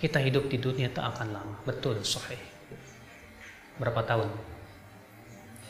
[0.00, 1.56] kita hidup di dunia tak akan lama.
[1.68, 2.40] Betul, sahih.
[3.76, 4.53] Berapa tahun?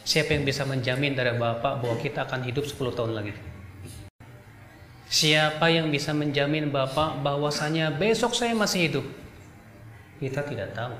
[0.05, 3.33] Siapa yang bisa menjamin dari Bapak bahwa kita akan hidup 10 tahun lagi?
[5.09, 9.07] Siapa yang bisa menjamin Bapak bahwasanya besok saya masih hidup?
[10.21, 10.93] Kita tidak tahu.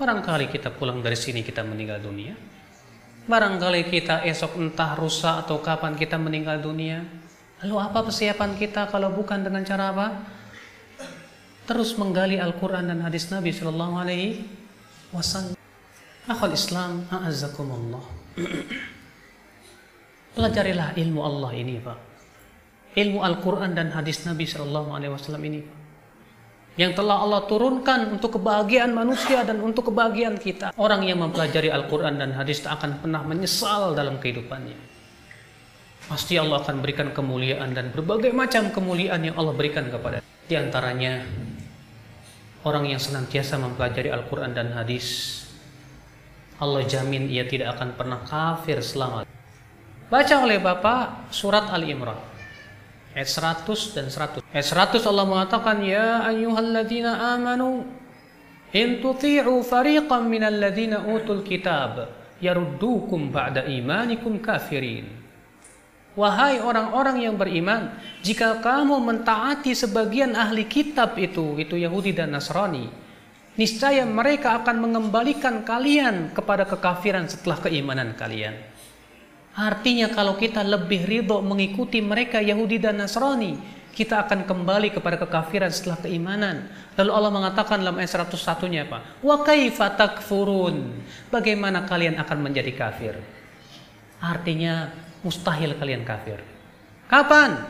[0.00, 2.32] Barangkali kita pulang dari sini kita meninggal dunia.
[3.28, 7.04] Barangkali kita esok entah rusak atau kapan kita meninggal dunia.
[7.60, 10.08] Lalu apa persiapan kita kalau bukan dengan cara apa?
[11.68, 14.44] Terus menggali Al-Quran dan hadis Nabi Shallallahu Alaihi
[15.12, 15.63] Wasallam.
[16.24, 18.00] Akhul Islam, a'azzakumullah.
[20.32, 21.98] Pelajarilah ilmu Allah ini, Pak.
[22.96, 25.78] Ilmu Al-Quran dan hadis Nabi Wasallam ini, Pak.
[26.74, 30.72] Yang telah Allah turunkan untuk kebahagiaan manusia dan untuk kebahagiaan kita.
[30.80, 34.74] Orang yang mempelajari Al-Quran dan hadis tak akan pernah menyesal dalam kehidupannya.
[36.08, 40.24] Pasti Allah akan berikan kemuliaan dan berbagai macam kemuliaan yang Allah berikan kepada.
[40.24, 41.22] Di antaranya
[42.64, 45.43] orang yang senantiasa mempelajari Al-Quran dan hadis
[46.62, 49.26] Allah jamin ia tidak akan pernah kafir selama
[50.06, 52.34] Baca oleh Bapak surat Ali Imran
[53.14, 54.42] ayat 100 dan 100.
[54.50, 57.86] Ayat 100 Allah mengatakan ya ayyuhalladzina amanu
[58.74, 62.10] in tuti'u fariqan minal ladzina utul kitab
[62.42, 65.06] yaruddukum ba'da imanikum kafirin.
[66.14, 67.90] Wahai orang-orang yang beriman,
[68.22, 72.86] jika kamu mentaati sebagian ahli kitab itu, itu Yahudi dan Nasrani,
[73.54, 78.54] niscaya mereka akan mengembalikan kalian kepada kekafiran setelah keimanan kalian.
[79.54, 83.54] Artinya kalau kita lebih ridho mengikuti mereka Yahudi dan Nasrani,
[83.94, 86.66] kita akan kembali kepada kekafiran setelah keimanan.
[86.98, 89.22] Lalu Allah mengatakan dalam ayat 101-nya apa?
[89.22, 90.98] Wa kaifa takfurun?
[91.30, 93.14] Bagaimana kalian akan menjadi kafir?
[94.18, 94.90] Artinya
[95.22, 96.42] mustahil kalian kafir.
[97.06, 97.62] Kapan?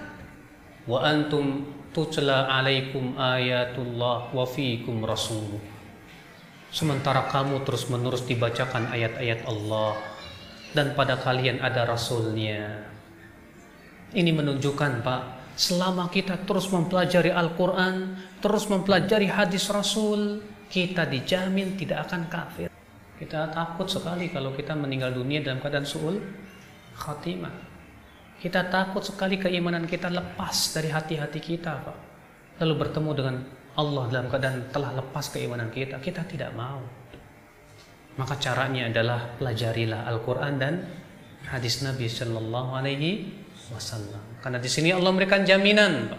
[0.89, 5.74] Wa antum tutla alaikum ayatullah wa fiikum rasul.
[6.75, 9.95] Sementara kamu terus-menerus dibacakan ayat-ayat Allah
[10.75, 12.91] dan pada kalian ada rasulnya.
[14.11, 15.23] Ini menunjukkan Pak,
[15.55, 22.69] selama kita terus mempelajari Al-Quran, terus mempelajari hadis Rasul, kita dijamin tidak akan kafir.
[23.23, 26.19] Kita takut sekali kalau kita meninggal dunia dalam keadaan su'ul
[26.99, 27.55] khatimah.
[28.43, 31.99] Kita takut sekali keimanan kita lepas dari hati-hati kita, Pak.
[32.59, 33.35] Lalu bertemu dengan
[33.75, 35.99] Allah dalam keadaan telah lepas keimanan kita.
[35.99, 36.83] Kita tidak mau.
[38.15, 40.75] Maka caranya adalah pelajarilah Al-Quran dan
[41.51, 43.35] hadis Nabi Shallallahu Alaihi
[43.75, 44.23] wasallam.
[44.39, 46.15] Karena di sini Allah memberikan jaminan.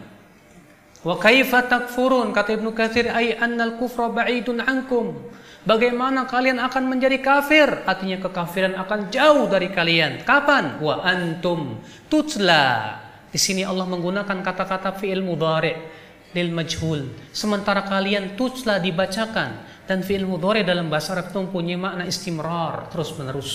[1.05, 5.15] Wa kaifa takfurun kata Ibnu Katsir ay annal kufra ba'idun ankum.
[5.63, 7.87] Bagaimana kalian akan menjadi kafir?
[7.87, 10.27] Artinya kekafiran akan jauh dari kalian.
[10.27, 10.83] Kapan?
[10.83, 11.79] Wa antum
[12.11, 12.99] tutla.
[13.31, 16.03] Di sini Allah menggunakan kata-kata fi'il mudhari
[16.35, 17.07] lil majhul.
[17.31, 23.51] Sementara kalian tutla dibacakan dan fi'il mudhari dalam bahasa Arab itu mempunyai makna istimrar, terus-menerus.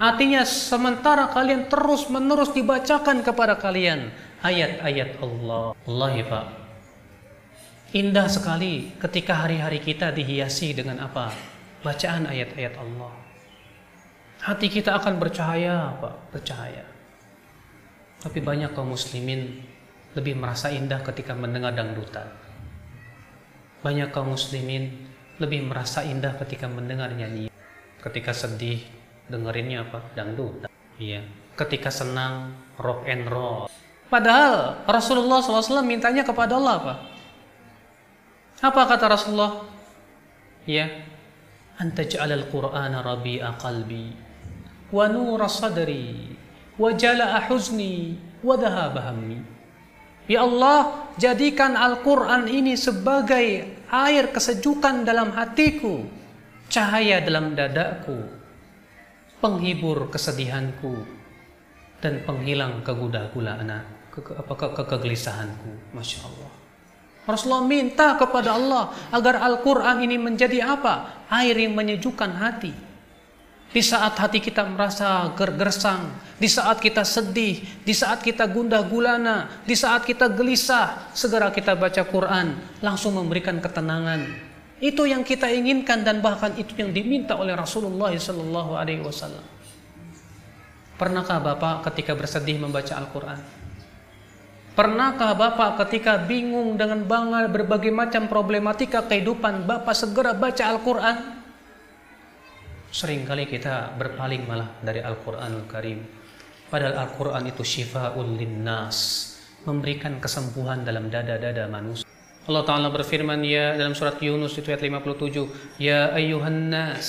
[0.00, 4.10] Artinya sementara kalian terus menerus dibacakan kepada kalian
[4.42, 5.76] ayat-ayat Allah.
[5.86, 6.46] Allah ya Pak.
[7.92, 11.30] Indah sekali ketika hari-hari kita dihiasi dengan apa?
[11.84, 13.12] Bacaan ayat-ayat Allah.
[14.42, 16.82] Hati kita akan bercahaya, Pak, bercahaya.
[18.18, 19.62] Tapi banyak kaum muslimin
[20.12, 22.28] lebih merasa indah ketika mendengar dangdutan.
[23.80, 27.48] Banyak kaum muslimin lebih merasa indah ketika mendengar nyanyi.
[27.98, 28.82] Ketika sedih,
[29.26, 30.04] dengerinnya apa?
[30.14, 30.68] Dangdut.
[31.00, 31.24] Iya.
[31.56, 33.66] Ketika senang, rock and roll.
[34.12, 36.94] Padahal Rasulullah SAW mintanya kepada Allah apa?
[38.62, 39.64] Apa kata Rasulullah?
[40.68, 40.86] Ya,
[41.80, 44.14] anta ja'alal qur'ana rabi'a qalbi
[44.94, 46.30] wa nura sadri
[46.78, 49.61] wa jala'a huzni wa dhahaba hammi.
[50.30, 56.06] Ya Allah, jadikan Al-Quran ini sebagai air kesejukan dalam hatiku,
[56.70, 58.22] cahaya dalam dadaku,
[59.42, 61.02] penghibur kesedihanku
[61.98, 63.82] dan penghilang kegudah-gulaan
[64.14, 65.94] ke, ke, kegelisahanku.
[65.94, 66.50] Masya Allah.
[67.22, 71.26] Rasulullah minta kepada Allah agar Al-Quran ini menjadi apa?
[71.30, 72.74] Air yang menyejukkan hati.
[73.72, 79.64] Di saat hati kita merasa gergersang, di saat kita sedih, di saat kita gundah gulana,
[79.64, 84.28] di saat kita gelisah, segera kita baca Quran, langsung memberikan ketenangan,
[84.76, 89.46] itu yang kita inginkan dan bahkan itu yang diminta oleh Rasulullah Sallallahu Alaihi Wasallam.
[91.00, 93.40] Pernahkah Bapak ketika bersedih membaca Al-Quran?
[94.76, 101.41] Pernahkah Bapak ketika bingung dengan bangga berbagai macam problematika kehidupan, Bapak segera baca Al-Quran?
[102.92, 106.04] Seringkali kita berpaling malah dari Al-Quranul Karim.
[106.68, 109.32] Padahal Al-Quran itu syifa'ul linnas,
[109.64, 112.04] memberikan kesembuhan dalam dada-dada manusia.
[112.44, 117.08] Allah Ta'ala berfirman ya dalam surat Yunus itu ayat 57 Ya ayuhan nas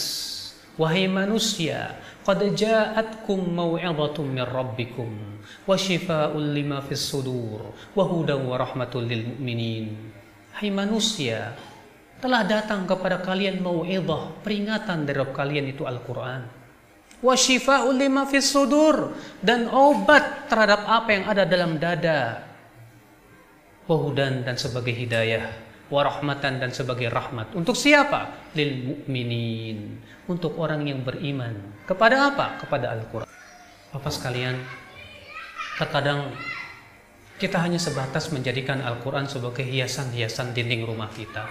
[0.77, 5.09] Wahai manusia Qad ja'atkum maw'idhatum min rabbikum
[5.65, 9.89] Wa shifa'un lima fis sudur Wa hudan wa rahmatul lil mu'minin
[10.53, 11.57] Hai manusia
[12.23, 16.47] Telah datang kepada kalian maw'idhah Peringatan dari Rabb kalian itu Al-Quran
[17.19, 18.55] Wa shifa'un lima fis
[19.43, 22.53] Dan obat terhadap apa yang ada dalam dada
[23.87, 25.51] wahudan dan sebagai hidayah,
[25.91, 27.51] warahmatan dan sebagai rahmat.
[27.55, 28.51] Untuk siapa?
[28.55, 29.99] Lil mukminin.
[30.27, 31.83] Untuk orang yang beriman.
[31.83, 32.63] Kepada apa?
[32.63, 33.27] Kepada Al-Quran.
[33.91, 34.55] Bapak sekalian,
[35.77, 36.31] terkadang
[37.37, 41.45] kita hanya sebatas menjadikan Al-Quran sebagai hiasan-hiasan dinding rumah kita.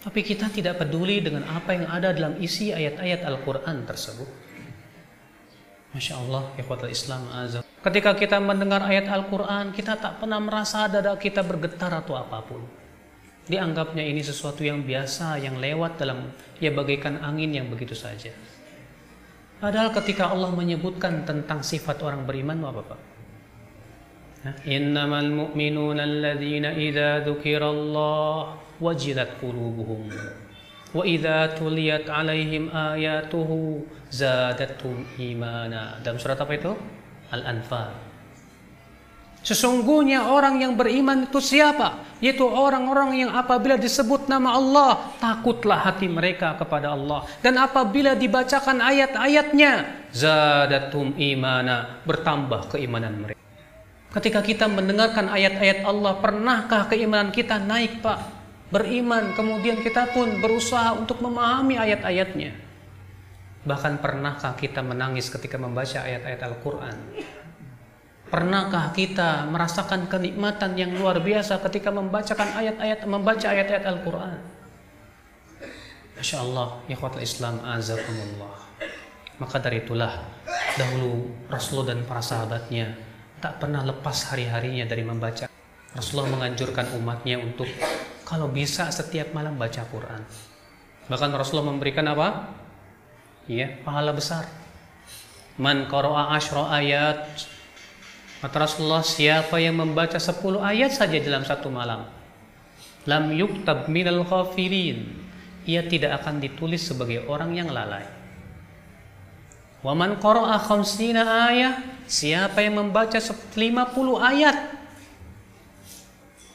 [0.00, 4.28] Tapi kita tidak peduli dengan apa yang ada dalam isi ayat-ayat Al-Quran tersebut.
[5.92, 7.60] Masya Allah, ikhwatul Islam azam.
[7.84, 12.64] Ketika kita mendengar ayat Al-Quran, kita tak pernah merasa dada kita bergetar atau apa pun.
[13.44, 16.32] Dianggapnya ini sesuatu yang biasa, yang lewat dalam,
[16.62, 18.32] ya bagaikan angin yang begitu saja.
[19.60, 23.00] Padahal ketika Allah menyebutkan tentang sifat orang beriman, apa Pak?
[24.64, 30.08] Innamal mu'minuna alladhina idha dhukirallah wajilat qulubuhum
[30.90, 36.02] wa idha tuliyat alaihim ayatuhu zadatum imana.
[36.02, 36.72] Dalam surat apa itu?
[37.30, 38.10] Al-Anfal.
[39.40, 42.04] Sesungguhnya orang yang beriman itu siapa?
[42.20, 47.24] Yaitu orang-orang yang apabila disebut nama Allah, takutlah hati mereka kepada Allah.
[47.40, 53.40] Dan apabila dibacakan ayat-ayatnya, zadatum imana, bertambah keimanan mereka.
[54.12, 58.39] Ketika kita mendengarkan ayat-ayat Allah, pernahkah keimanan kita naik, Pak?
[58.70, 62.54] Beriman, kemudian kita pun berusaha untuk memahami ayat-ayatnya.
[63.66, 66.96] Bahkan pernahkah kita menangis ketika membaca ayat-ayat Al-Quran?
[68.30, 74.38] Pernahkah kita merasakan kenikmatan yang luar biasa ketika membacakan ayat-ayat membaca ayat-ayat Al-Quran?
[76.14, 78.54] Masya Allah, ikhwatul Islam azakumullah.
[79.42, 80.14] Maka dari itulah
[80.78, 82.94] dahulu Rasulullah dan para sahabatnya
[83.42, 85.50] tak pernah lepas hari-harinya dari membaca.
[85.90, 87.66] Rasulullah menganjurkan umatnya untuk
[88.30, 90.22] kalau bisa setiap malam baca Quran.
[91.10, 92.54] Bahkan Rasulullah memberikan apa?
[93.50, 94.46] Ya, pahala besar.
[95.58, 97.26] Man qara'a asyra ayat.
[98.38, 102.06] Kata Rasulullah, siapa yang membaca 10 ayat saja dalam satu malam,
[103.04, 105.10] lam yuktab minal ghafilin.
[105.66, 108.06] Ia tidak akan ditulis sebagai orang yang lalai.
[109.82, 113.54] Waman qara'a khamsina ayat Siapa yang membaca 50
[114.18, 114.79] ayat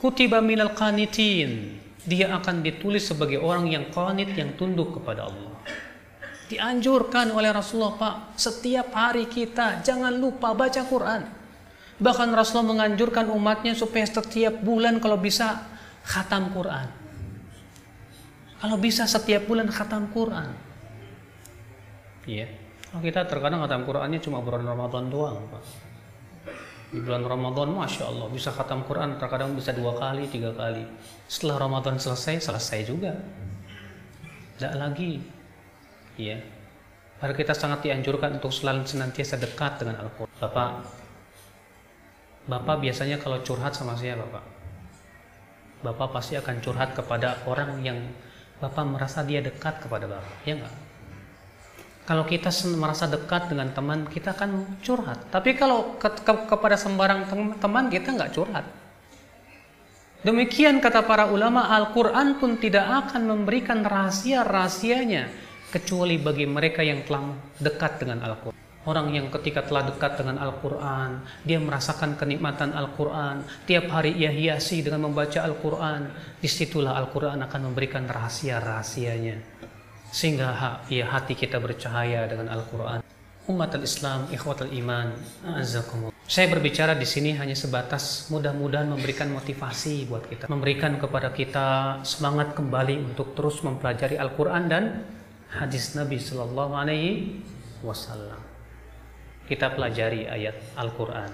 [0.06, 5.58] kutiba minal qanitin dia akan ditulis sebagai orang yang qanit yang tunduk kepada Allah.
[6.46, 11.26] Dianjurkan oleh Rasulullah Pak, setiap hari kita jangan lupa baca Quran.
[11.98, 15.66] Bahkan Rasulullah menganjurkan umatnya supaya setiap bulan kalau bisa
[16.06, 16.86] khatam Quran.
[18.62, 20.54] Kalau bisa setiap bulan khatam Quran.
[22.30, 22.46] Iya.
[22.46, 22.50] Yeah.
[22.94, 25.85] Oh, kita terkadang khatam Qurannya cuma bulan Ramadan doang, Pak.
[26.94, 30.86] Di bulan Ramadan, Masya Allah, bisa khatam Quran terkadang bisa dua kali, tiga kali.
[31.26, 33.14] Setelah Ramadan selesai, selesai juga.
[34.56, 35.20] Tidak lagi.
[36.16, 36.40] Ya.
[37.18, 40.32] Padahal kita sangat dianjurkan untuk selalu senantiasa dekat dengan Al-Quran.
[40.40, 40.70] Bapak,
[42.46, 44.46] Bapak biasanya kalau curhat sama saya, Bapak.
[45.82, 47.98] Bapak pasti akan curhat kepada orang yang
[48.62, 50.46] Bapak merasa dia dekat kepada Bapak.
[50.46, 50.85] Ya enggak?
[52.06, 55.26] Kalau kita merasa dekat dengan teman, kita akan curhat.
[55.34, 57.26] Tapi kalau ke ke kepada sembarang
[57.58, 58.66] teman, kita nggak curhat.
[60.22, 65.30] Demikian kata para ulama, Al-Quran pun tidak akan memberikan rahasia-rahasianya
[65.74, 68.58] kecuali bagi mereka yang telah dekat dengan Al-Quran.
[68.86, 73.42] Orang yang ketika telah dekat dengan Al-Quran, dia merasakan kenikmatan Al-Quran.
[73.66, 76.14] Tiap hari ia hiasi dengan membaca Al-Quran.
[76.38, 79.55] Di situlah Al-Quran akan memberikan rahasia-rahasianya
[80.16, 83.04] sehingga ya hati kita bercahaya dengan Al-Quran.
[83.52, 85.12] Umat al-Islam, ikhwat al-iman,
[85.44, 86.16] azakumullah.
[86.26, 92.58] Saya berbicara di sini hanya sebatas mudah-mudahan memberikan motivasi buat kita, memberikan kepada kita semangat
[92.58, 94.84] kembali untuk terus mempelajari Al-Quran dan
[95.52, 97.44] hadis Nabi Sallallahu Alaihi
[97.86, 98.40] Wasallam.
[99.46, 101.30] Kita pelajari ayat Al-Quran.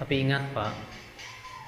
[0.00, 0.72] Tapi ingat Pak,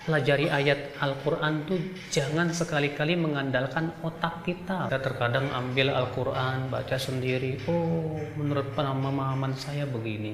[0.09, 1.77] pelajari ayat Al-Quran tuh
[2.09, 4.89] jangan sekali-kali mengandalkan otak kita.
[4.89, 7.61] Kita terkadang ambil Al-Quran, baca sendiri.
[7.69, 10.33] Oh, menurut pemahaman saya begini.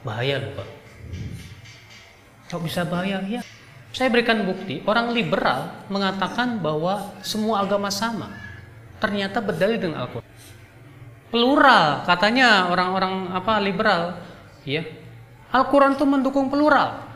[0.00, 0.68] Bahaya loh Pak.
[2.48, 3.20] Kok bisa bahaya?
[3.28, 3.44] Ya.
[3.92, 8.32] Saya berikan bukti, orang liberal mengatakan bahwa semua agama sama.
[9.04, 10.26] Ternyata berdalil dengan Al-Quran.
[11.28, 14.16] Plural, katanya orang-orang apa liberal,
[14.64, 14.80] ya.
[15.52, 17.13] Al-Quran itu mendukung plural.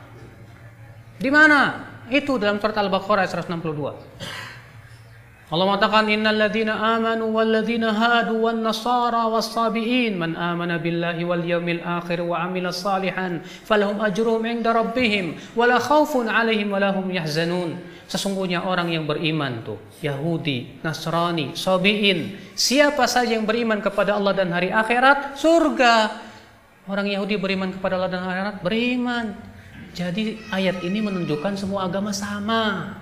[1.18, 1.84] Di mana?
[2.08, 4.38] Itu dalam surat Al-Baqarah 162.
[5.48, 11.24] Allah mengatakan innal ladzina amanu wal ladzina hadu wan nasara was sabiin man amana billahi
[11.24, 17.08] wal yawmil akhir wa amila salihan falahum ajruhum inda rabbihim wala khaufun alaihim wala hum
[17.08, 24.36] yahzanun sesungguhnya orang yang beriman tuh Yahudi, Nasrani, Sabiin siapa saja yang beriman kepada Allah
[24.36, 26.12] dan hari akhirat surga
[26.92, 29.32] orang Yahudi beriman kepada Allah dan hari akhirat beriman
[29.94, 32.94] jadi ayat ini menunjukkan semua agama sama.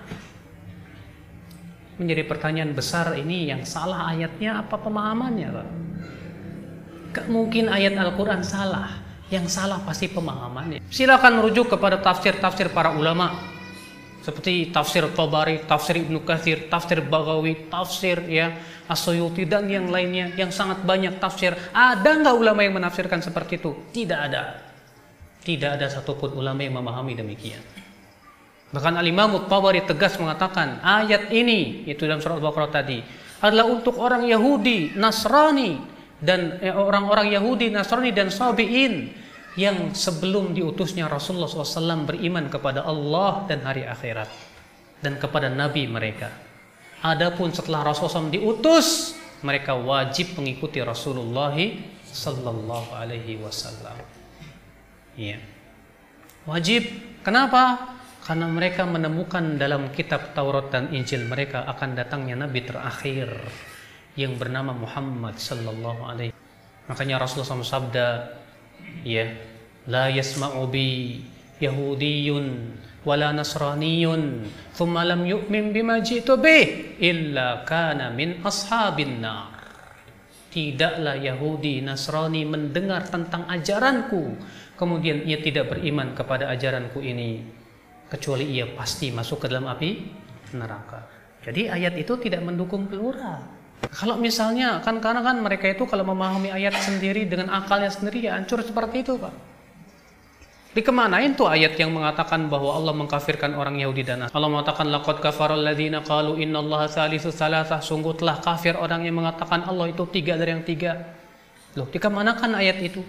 [1.97, 5.67] Menjadi pertanyaan besar ini yang salah ayatnya apa pemahamannya Pak?
[7.17, 9.01] Gak mungkin ayat Al-Quran salah.
[9.27, 10.79] Yang salah pasti pemahamannya.
[10.87, 13.35] Silakan merujuk kepada tafsir-tafsir para ulama.
[14.23, 20.51] Seperti tafsir Tabari, tafsir Ibnu Katsir, tafsir Bagawi, tafsir ya Asyuyuti dan yang lainnya yang
[20.51, 21.55] sangat banyak tafsir.
[21.71, 23.71] Ada nggak ulama yang menafsirkan seperti itu?
[23.91, 24.66] Tidak ada.
[25.47, 27.63] Tidak ada satupun ulama yang memahami demikian.
[28.67, 32.99] Bahkan Al-Imam Tabari tegas mengatakan ayat ini itu dalam surat Al-Baqarah tadi
[33.39, 35.79] adalah untuk orang Yahudi, Nasrani
[36.19, 39.07] dan eh, orang-orang Yahudi, Nasrani dan Sabiin
[39.55, 44.27] yang sebelum diutusnya Rasulullah SAW beriman kepada Allah dan hari akhirat
[44.99, 46.27] dan kepada Nabi mereka.
[47.07, 49.15] Adapun setelah Rasulullah SAW diutus,
[49.47, 51.55] mereka wajib mengikuti Rasulullah
[52.03, 54.16] Sallallahu Alaihi Wasallam.
[55.17, 55.41] Iya.
[56.45, 56.85] Wajib.
[57.25, 57.97] Kenapa?
[58.23, 63.33] Karena mereka menemukan dalam kitab Taurat dan Injil mereka akan datangnya nabi terakhir
[64.15, 66.31] yang bernama Muhammad sallallahu alaihi.
[66.87, 68.07] Makanya Rasulullah SAW sabda,
[69.03, 69.27] ya,
[69.91, 71.19] la yasma'u bi
[71.57, 72.47] Yahudiyun
[73.07, 74.45] wala Nasraniyun
[74.75, 79.55] thumma lam yu'min bima jitu bih illa kana min ashabin nar.
[80.51, 84.35] Tidaklah Yahudi Nasrani mendengar tentang ajaranku
[84.77, 87.43] kemudian ia tidak beriman kepada ajaranku ini
[88.07, 89.89] kecuali ia pasti masuk ke dalam api
[90.55, 91.03] neraka.
[91.43, 93.43] Jadi ayat itu tidak mendukung plural.
[93.77, 98.37] Kalau misalnya kan karena kan mereka itu kalau memahami ayat sendiri dengan akalnya sendiri ya
[98.37, 99.33] hancur seperti itu pak.
[100.77, 104.29] Dikemanain tuh ayat yang mengatakan bahwa Allah mengkafirkan orang Yahudi dan?
[104.29, 107.81] Allah mengatakan laqad kafaral ladzina qalu innallaha salisu salasah.
[107.81, 111.17] Sungguh telah kafir orang yang mengatakan Allah itu tiga dari yang tiga.
[111.73, 113.01] Loh, dikemanakan ayat itu?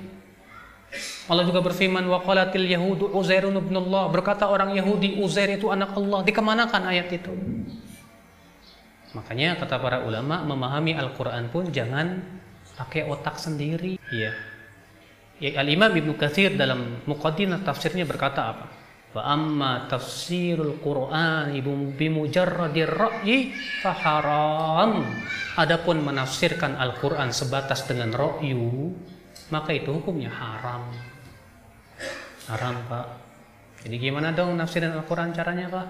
[1.28, 4.08] Allah juga berfirman wa qalatil yahudu Uzairun ibnullah.
[4.08, 6.24] Berkata orang Yahudi Uzair itu anak Allah.
[6.24, 7.32] Dikemanakan ayat itu?
[9.12, 12.24] Makanya kata para ulama memahami Al-Quran pun jangan
[12.80, 14.00] pakai otak sendiri.
[14.08, 14.32] Iya.
[15.38, 18.66] Ya, Al-Imam Ibnu Katsir dalam muqaddimah tafsirnya berkata apa?
[19.12, 21.52] Wa amma tafsirul Qur'an
[21.96, 23.52] bimujarradir ra'yi
[23.84, 25.04] faharam.
[25.56, 28.94] Adapun menafsirkan Al-Qur'an sebatas dengan ra'yu,
[29.48, 30.88] maka itu hukumnya haram.
[32.48, 33.06] Haram, Pak.
[33.84, 35.86] Jadi gimana dong nafsirin Al-Qur'an caranya, Pak?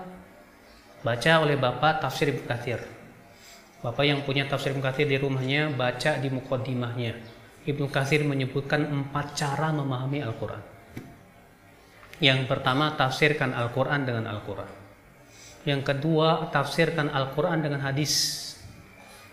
[1.06, 2.82] Baca oleh Bapak tafsir Ibnu Katsir
[3.78, 7.14] Bapak yang punya tafsir Ibnu Katsir di rumahnya baca di mukaddimahnya.
[7.62, 10.62] Ibnu Katsir menyebutkan empat cara memahami Al-Quran.
[12.18, 14.70] Yang pertama tafsirkan Al-Quran dengan Al-Quran.
[15.62, 18.34] Yang kedua tafsirkan Al-Quran dengan hadis.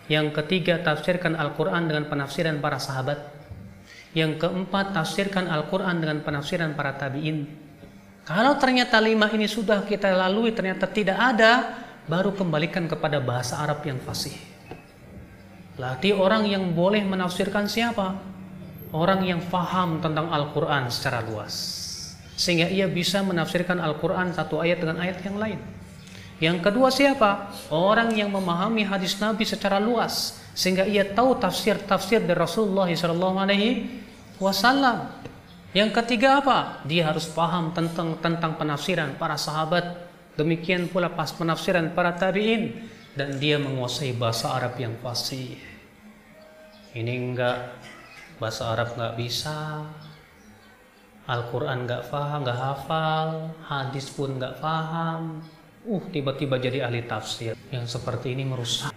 [0.06, 3.18] Yang ketiga tafsirkan Al-Quran dengan penafsiran para sahabat.
[4.16, 7.44] Yang keempat tafsirkan Al-Quran dengan penafsiran para tabiin.
[8.24, 13.84] Kalau ternyata lima ini sudah kita lalui ternyata tidak ada, baru kembalikan kepada bahasa Arab
[13.84, 14.34] yang fasih.
[15.76, 18.16] Latih orang yang boleh menafsirkan siapa?
[18.96, 21.76] Orang yang faham tentang Al-Quran secara luas.
[22.40, 25.60] Sehingga ia bisa menafsirkan Al-Quran satu ayat dengan ayat yang lain.
[26.40, 27.52] Yang kedua siapa?
[27.68, 30.40] Orang yang memahami hadis Nabi secara luas.
[30.56, 34.05] Sehingga ia tahu tafsir-tafsir dari Rasulullah SAW.
[35.76, 36.80] Yang ketiga apa?
[36.88, 40.06] Dia harus paham tentang tentang penafsiran para sahabat
[40.36, 42.76] Demikian pula pas penafsiran para tabi'in
[43.16, 45.56] dan dia menguasai bahasa Arab yang fasih.
[46.92, 47.72] Ini enggak
[48.36, 49.80] bahasa Arab enggak bisa.
[51.24, 53.28] Al-Quran enggak paham, enggak hafal,
[53.64, 55.40] hadis pun enggak paham.
[55.88, 57.56] Uh, tiba-tiba jadi ahli tafsir.
[57.72, 58.92] Yang seperti ini merusak.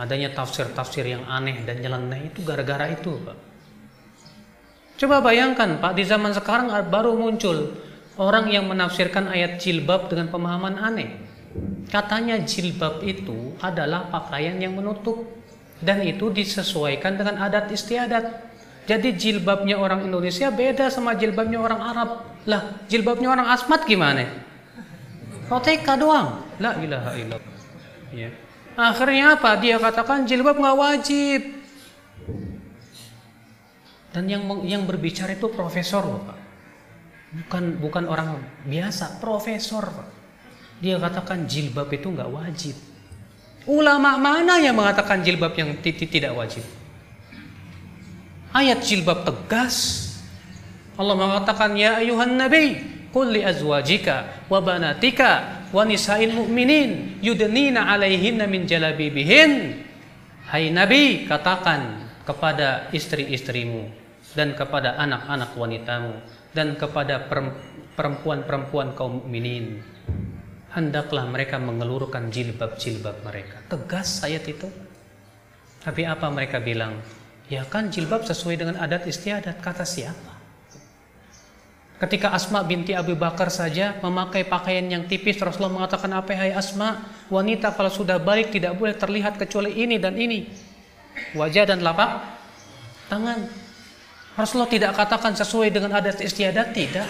[0.00, 3.53] Adanya tafsir-tafsir yang aneh dan nyeleneh itu gara-gara itu, Pak.
[4.94, 7.74] Coba bayangkan, Pak, di zaman sekarang baru muncul
[8.14, 11.10] orang yang menafsirkan ayat jilbab dengan pemahaman aneh.
[11.90, 15.26] Katanya jilbab itu adalah pakaian yang menutup
[15.82, 18.54] dan itu disesuaikan dengan adat istiadat.
[18.84, 22.08] Jadi jilbabnya orang Indonesia beda sama jilbabnya orang Arab.
[22.44, 24.28] Lah, jilbabnya orang Asmat gimana?
[25.48, 26.44] Roteka doang.
[26.60, 27.54] La ilaha illallah.
[28.12, 28.30] Ya.
[28.74, 29.56] Akhirnya apa?
[29.58, 31.40] Dia katakan jilbab nggak wajib.
[34.14, 36.44] Dan yang yang berbicara itu profesor loh, Pak
[37.34, 39.90] bukan bukan orang biasa, profesor.
[40.78, 42.76] Dia katakan jilbab itu nggak wajib.
[43.64, 46.62] Ulama mana yang mengatakan jilbab yang tidak wajib?
[48.54, 50.06] Ayat jilbab tegas.
[50.94, 52.78] Allah mengatakan ya ayuhan nabi
[53.10, 59.82] qul li azwajika wa banatika wa nisa'il mu'minin yudnina 'alaihinna min jalabibihin.
[60.44, 64.03] Hai nabi, katakan kepada istri-istrimu
[64.34, 66.14] dan kepada anak-anak wanitamu
[66.54, 67.26] dan kepada
[67.94, 69.82] perempuan-perempuan kaum mukminin
[70.74, 73.62] hendaklah mereka mengelurkan jilbab-jilbab mereka.
[73.70, 74.66] Tegas ayat itu.
[75.80, 76.98] Tapi apa mereka bilang?
[77.46, 79.62] Ya kan jilbab sesuai dengan adat istiadat.
[79.62, 80.34] Kata siapa?
[81.94, 87.06] Ketika Asma binti Abu Bakar saja memakai pakaian yang tipis, Rasulullah mengatakan apa hai Asma?
[87.30, 90.50] Wanita kalau sudah balik tidak boleh terlihat kecuali ini dan ini.
[91.38, 92.18] Wajah dan lapak
[93.06, 93.46] tangan.
[94.34, 97.06] Rasulullah tidak katakan sesuai dengan adat istiadat, tidak.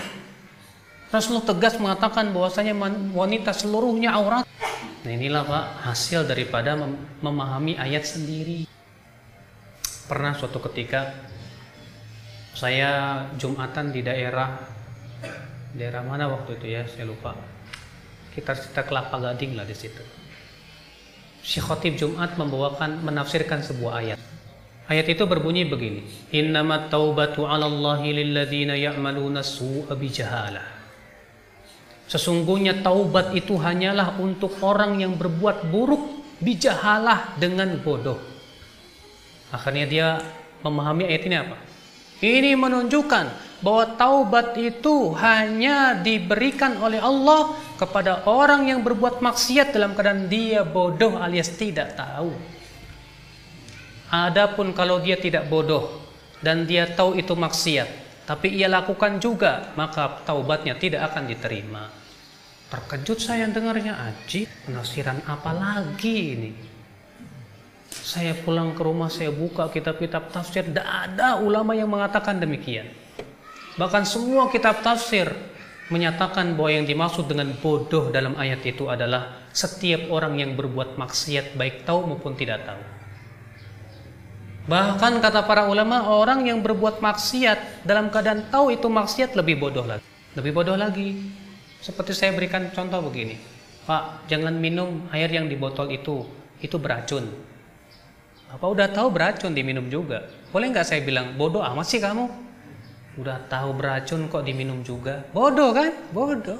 [1.08, 2.76] Rasulullah tegas mengatakan bahwasanya
[3.16, 4.44] wanita seluruhnya aurat.
[5.04, 8.68] Nah inilah Pak hasil daripada mem memahami ayat sendiri.
[10.04, 11.16] Pernah suatu ketika
[12.52, 14.60] saya Jumatan di daerah
[15.72, 17.32] daerah mana waktu itu ya saya lupa.
[18.36, 20.02] Kita cerita Kelapa Gading lah di situ.
[21.44, 24.20] Si khotib Jumat membawakan menafsirkan sebuah ayat.
[24.84, 26.04] Ayat itu berbunyi begini.
[26.36, 30.66] Innamat taubatu 'ala Allahi lilladzina ya'maluna su'a bijahalah.
[32.04, 38.20] Sesungguhnya taubat itu hanyalah untuk orang yang berbuat buruk bijahalah dengan bodoh.
[39.48, 40.08] Akhirnya dia
[40.60, 41.56] memahami ayat ini apa?
[42.20, 43.24] Ini menunjukkan
[43.64, 50.60] bahwa taubat itu hanya diberikan oleh Allah kepada orang yang berbuat maksiat dalam keadaan dia
[50.60, 52.36] bodoh alias tidak tahu.
[54.12, 56.04] Adapun kalau dia tidak bodoh
[56.44, 57.88] dan dia tahu itu maksiat,
[58.28, 61.88] tapi ia lakukan juga, maka taubatnya tidak akan diterima.
[62.68, 66.52] Terkejut saya dengarnya, Aji, penafsiran apa lagi ini?
[67.88, 72.90] Saya pulang ke rumah, saya buka kitab-kitab tafsir, tidak ada ulama yang mengatakan demikian.
[73.74, 75.30] Bahkan semua kitab tafsir
[75.92, 81.58] menyatakan bahwa yang dimaksud dengan bodoh dalam ayat itu adalah setiap orang yang berbuat maksiat
[81.58, 82.93] baik tahu maupun tidak tahu.
[84.64, 89.84] Bahkan kata para ulama, orang yang berbuat maksiat dalam keadaan tahu itu maksiat lebih bodoh
[89.84, 90.00] lagi.
[90.40, 91.20] Lebih bodoh lagi.
[91.84, 93.36] Seperti saya berikan contoh begini.
[93.84, 96.24] Pak, jangan minum air yang di botol itu.
[96.64, 97.28] Itu beracun.
[98.48, 100.24] Apa udah tahu beracun diminum juga?
[100.48, 102.24] Boleh nggak saya bilang, bodoh amat sih kamu?
[103.20, 105.28] Udah tahu beracun kok diminum juga?
[105.36, 105.92] Bodoh kan?
[106.08, 106.56] Bodoh.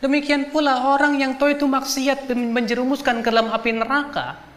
[0.00, 4.47] Demikian pula orang yang tahu itu maksiat menjerumuskan ke dalam api neraka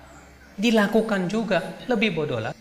[0.58, 2.54] dilakukan juga lebih bodoh lah.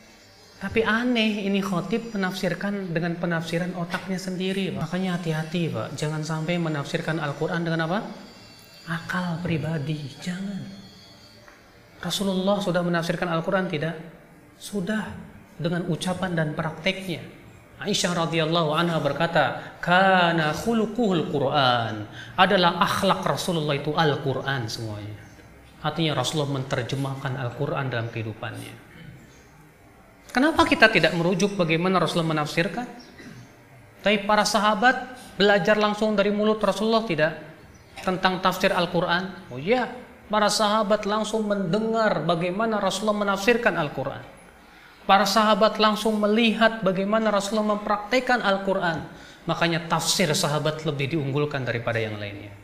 [0.60, 4.68] Tapi aneh ini khotib menafsirkan dengan penafsiran otaknya sendiri.
[4.76, 4.92] Pak.
[4.92, 5.96] Makanya hati-hati Pak.
[5.96, 8.04] Jangan sampai menafsirkan Al-Quran dengan apa?
[8.84, 10.04] Akal pribadi.
[10.20, 10.60] Jangan.
[12.04, 13.96] Rasulullah sudah menafsirkan Al-Quran tidak?
[14.60, 15.32] Sudah.
[15.56, 17.24] Dengan ucapan dan prakteknya.
[17.80, 22.04] Aisyah radhiyallahu anha berkata, "Kana khuluquhul Quran."
[22.36, 25.29] Adalah akhlak Rasulullah itu Al-Quran semuanya.
[25.80, 28.74] Artinya Rasulullah menerjemahkan Al-Quran dalam kehidupannya.
[30.30, 32.86] Kenapa kita tidak merujuk bagaimana Rasulullah menafsirkan?
[34.00, 37.32] Tapi para sahabat belajar langsung dari mulut Rasulullah tidak
[38.00, 39.52] tentang tafsir Al-Quran.
[39.52, 39.90] Oh iya,
[40.30, 44.22] para sahabat langsung mendengar bagaimana Rasulullah menafsirkan Al-Quran.
[45.04, 49.02] Para sahabat langsung melihat bagaimana Rasulullah mempraktekkan Al-Quran.
[49.48, 52.54] Makanya tafsir sahabat lebih diunggulkan daripada yang lainnya.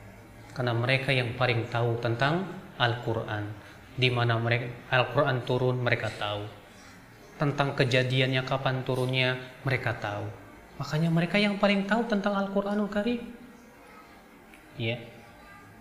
[0.54, 2.46] Karena mereka yang paling tahu tentang
[2.78, 3.44] Al-Quran.
[3.96, 6.44] Di mana mereka Al-Quran turun mereka tahu.
[7.36, 10.28] Tentang kejadiannya kapan turunnya mereka tahu.
[10.80, 13.20] Makanya mereka yang paling tahu tentang Al-Quranul Karim.
[14.76, 15.16] Ya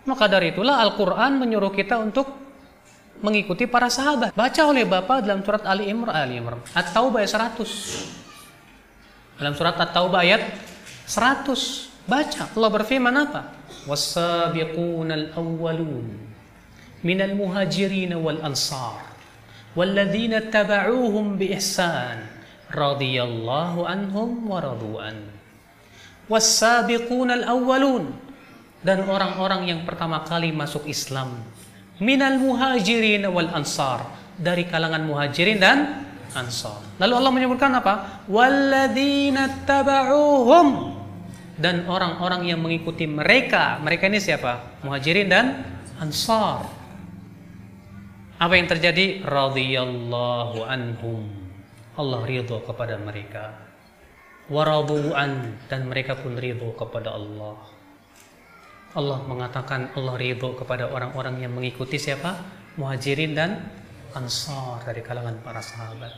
[0.05, 2.29] maka dari itulah Al-Quran menyuruh kita untuk
[3.25, 4.37] mengikuti para sahabat.
[4.37, 6.61] Baca oleh Bapak dalam surat Ali Imran Ali Imran.
[6.77, 10.45] At-Taubah ayat 100 dalam surat At-Taubah ayat
[11.09, 12.43] 100 baca.
[12.53, 13.49] Allah berfirman apa?
[13.89, 16.34] Wasabiqunal awwalun
[17.04, 19.10] minal muhajirin wal ansar
[19.78, 22.18] والذين اتبعوهم بإحسان
[22.74, 25.28] رضي الله عنهم ورضوا عنه
[26.26, 28.04] والسابقون الأولون
[28.80, 31.36] dan orang-orang yang pertama kali masuk Islam
[32.00, 34.08] minal muhajirin wal ansar
[34.40, 40.98] dari kalangan muhajirin dan ansar lalu Allah menyebutkan apa walladzina taba'uhum
[41.60, 45.46] dan orang-orang yang mengikuti mereka mereka ini siapa muhajirin dan
[46.00, 46.64] ansar
[48.35, 49.23] apa yang terjadi?
[49.23, 51.31] Radhiyallahu anhum.
[51.95, 53.55] Allah ridho kepada mereka.
[54.51, 57.55] Waradu'an dan mereka pun ridho kepada Allah.
[58.95, 62.43] Allah mengatakan Allah ridho kepada orang-orang yang mengikuti siapa?
[62.75, 63.51] Muhajirin dan
[64.15, 66.15] Ansar dari kalangan para sahabat.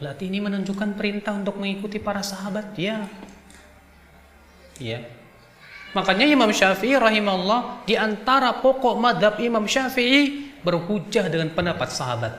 [0.00, 3.04] Berarti ini menunjukkan perintah untuk mengikuti para sahabat, ya.
[4.80, 5.04] Ya.
[5.92, 12.32] Makanya Imam Syafi'i rahimahullah di antara pokok madhab Imam Syafi'i berhujah dengan pendapat sahabat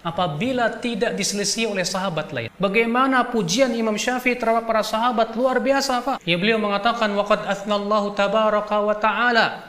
[0.00, 2.48] apabila tidak diselisih oleh sahabat lain.
[2.56, 6.16] Bagaimana pujian Imam Syafi'i terhadap para sahabat luar biasa, Pak.
[6.24, 9.68] Ya beliau mengatakan waqad athnallahu tabaraka wa ta'ala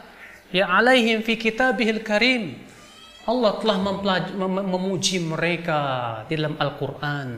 [0.55, 2.55] ya alaihim fi kitabihil karim.
[3.21, 3.77] Allah telah
[4.65, 5.79] memuji mereka
[6.25, 7.37] di dalam Al-Qur'an.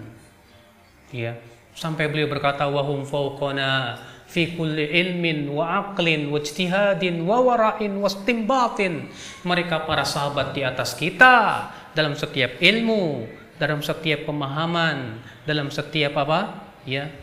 [1.12, 1.38] Ya,
[1.76, 4.00] sampai beliau berkata wahum fawqana
[4.34, 9.14] fi kulli ilmin wa aqlin wa ijtihadin wa wara'in wa istimbatin.
[9.46, 13.30] Mereka para sahabat di atas kita dalam setiap ilmu,
[13.62, 16.66] dalam setiap pemahaman, dalam setiap apa?
[16.90, 17.14] Ya.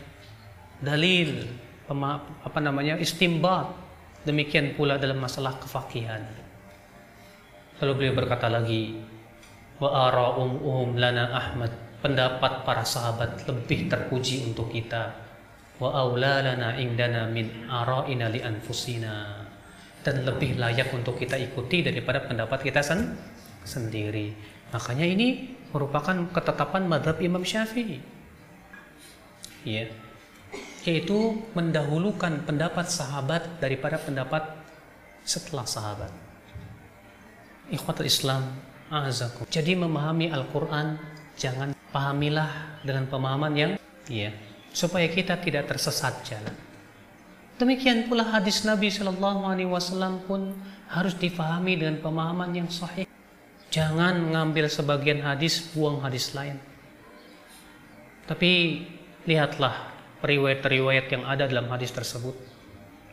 [0.79, 1.51] Dalil,
[1.91, 2.95] apa namanya?
[2.95, 3.75] istimbat.
[4.23, 6.23] Demikian pula dalam masalah kefakihan.
[7.83, 8.95] Lalu beliau berkata lagi,
[9.83, 11.73] wa ara'um um lana Ahmad.
[12.01, 15.30] Pendapat para sahabat lebih terpuji untuk kita
[15.81, 16.05] wa
[16.77, 19.41] indana min ara'ina li anfusina
[20.05, 23.17] dan lebih layak untuk kita ikuti daripada pendapat kita sen
[23.65, 24.33] sendiri.
[24.69, 27.97] Makanya ini merupakan ketetapan madhab Imam Syafi'i.
[29.65, 29.89] Ya.
[30.85, 34.57] Yaitu mendahulukan pendapat sahabat daripada pendapat
[35.21, 36.09] setelah sahabat.
[37.69, 38.57] Ikhwatul Islam,
[38.89, 39.45] azakum.
[39.49, 40.97] Jadi memahami Al-Quran
[41.37, 43.71] jangan pahamilah dengan pemahaman yang
[44.09, 44.33] ya
[44.71, 46.55] supaya kita tidak tersesat jalan.
[47.61, 50.55] Demikian pula hadis Nabi Shallallahu Alaihi Wasallam pun
[50.89, 53.05] harus difahami dengan pemahaman yang sahih.
[53.69, 56.57] Jangan mengambil sebagian hadis, buang hadis lain.
[58.25, 58.83] Tapi
[59.29, 59.93] lihatlah
[60.25, 62.33] riwayat-riwayat yang ada dalam hadis tersebut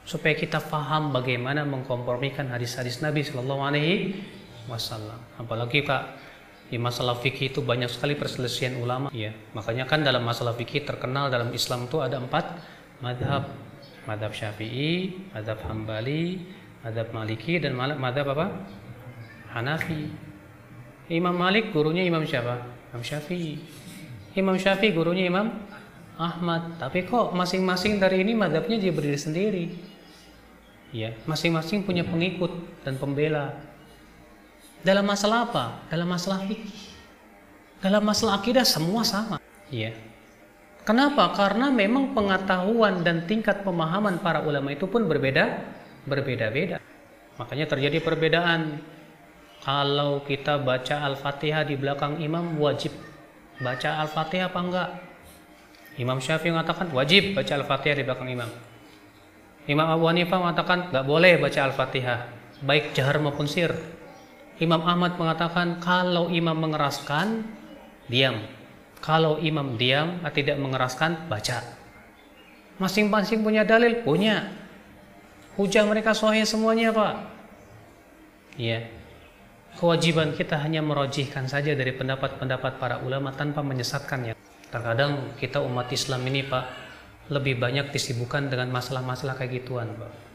[0.09, 4.17] supaya kita faham bagaimana mengkompromikan hadis-hadis Nabi Shallallahu Alaihi
[4.65, 5.21] Wasallam.
[5.37, 6.17] Apalagi kak
[6.69, 9.09] di masalah fikih itu banyak sekali perselisihan ulama.
[9.11, 12.61] Ya, makanya kan dalam masalah fikih terkenal dalam Islam itu ada empat
[13.01, 13.49] madhab
[14.09, 16.45] madhab syafi'i, madhab hambali,
[16.81, 18.47] madhab maliki, dan madhab apa?
[19.53, 20.09] Hanafi.
[21.09, 22.69] Imam Malik gurunya Imam siapa?
[22.93, 23.57] Imam Syafi'i.
[24.37, 25.49] Imam Syafi'i gurunya Imam
[26.21, 26.77] Ahmad.
[26.77, 29.65] Tapi kok masing-masing dari ini madhabnya dia berdiri sendiri.
[30.93, 32.53] Ya, masing-masing punya pengikut
[32.85, 33.57] dan pembela.
[34.83, 35.65] Dalam masalah apa?
[35.91, 36.91] Dalam masalah fikih.
[37.79, 39.39] Dalam masalah akidah semua sama.
[39.69, 39.93] Ya,
[40.89, 41.37] Kenapa?
[41.37, 45.61] Karena memang pengetahuan dan tingkat pemahaman para ulama itu pun berbeda,
[46.09, 46.81] berbeda-beda.
[47.37, 48.81] Makanya terjadi perbedaan.
[49.61, 52.97] Kalau kita baca Al-Fatihah di belakang imam wajib
[53.61, 54.91] baca Al-Fatihah apa enggak?
[56.01, 58.49] Imam Syafi'i mengatakan wajib baca Al-Fatihah di belakang imam.
[59.69, 62.19] Imam Abu Hanifah mengatakan enggak boleh baca Al-Fatihah,
[62.65, 63.77] baik jahar maupun sir.
[64.59, 67.47] Imam Ahmad mengatakan kalau imam mengeraskan,
[68.11, 68.43] diam.
[68.99, 71.63] Kalau imam diam atau tidak mengeraskan, baca.
[72.83, 74.51] Masing-masing punya dalil, punya.
[75.55, 77.15] Hujah mereka sahih semuanya, Pak.
[78.59, 78.91] Ya.
[79.79, 84.35] Kewajiban kita hanya merojihkan saja dari pendapat-pendapat para ulama tanpa menyesatkannya.
[84.75, 86.65] Terkadang kita umat Islam ini, Pak,
[87.31, 90.28] lebih banyak disibukkan dengan masalah-masalah kayak gituan, Pak.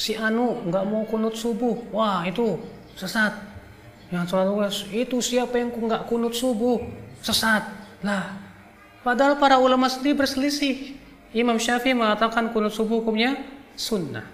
[0.00, 2.56] Si Anu nggak mau kunut subuh, wah itu
[2.96, 3.36] sesat.
[4.08, 4.64] Yang selalu
[4.96, 6.80] itu siapa yang nggak kunut subuh?
[7.20, 7.68] sesat.
[8.00, 8.32] Lah,
[9.04, 10.96] padahal para ulama sendiri berselisih.
[11.30, 13.38] Imam Syafi'i mengatakan kunut subuh hukumnya
[13.76, 14.26] sunnah.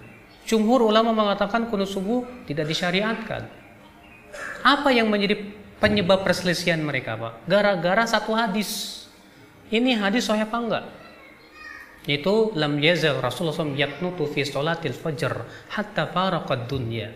[0.47, 3.45] Jumhur ulama mengatakan kunut subuh tidak disyariatkan.
[4.63, 5.37] Apa yang menjadi
[5.77, 7.45] penyebab perselisihan mereka, Pak?
[7.45, 9.03] Gara-gara satu hadis.
[9.67, 10.87] Ini hadis sahih apa?
[12.07, 15.43] Itu lam yazal Rasulullah SAW yaknutu fi salatil fajr
[15.75, 17.11] hatta faraqad dunya.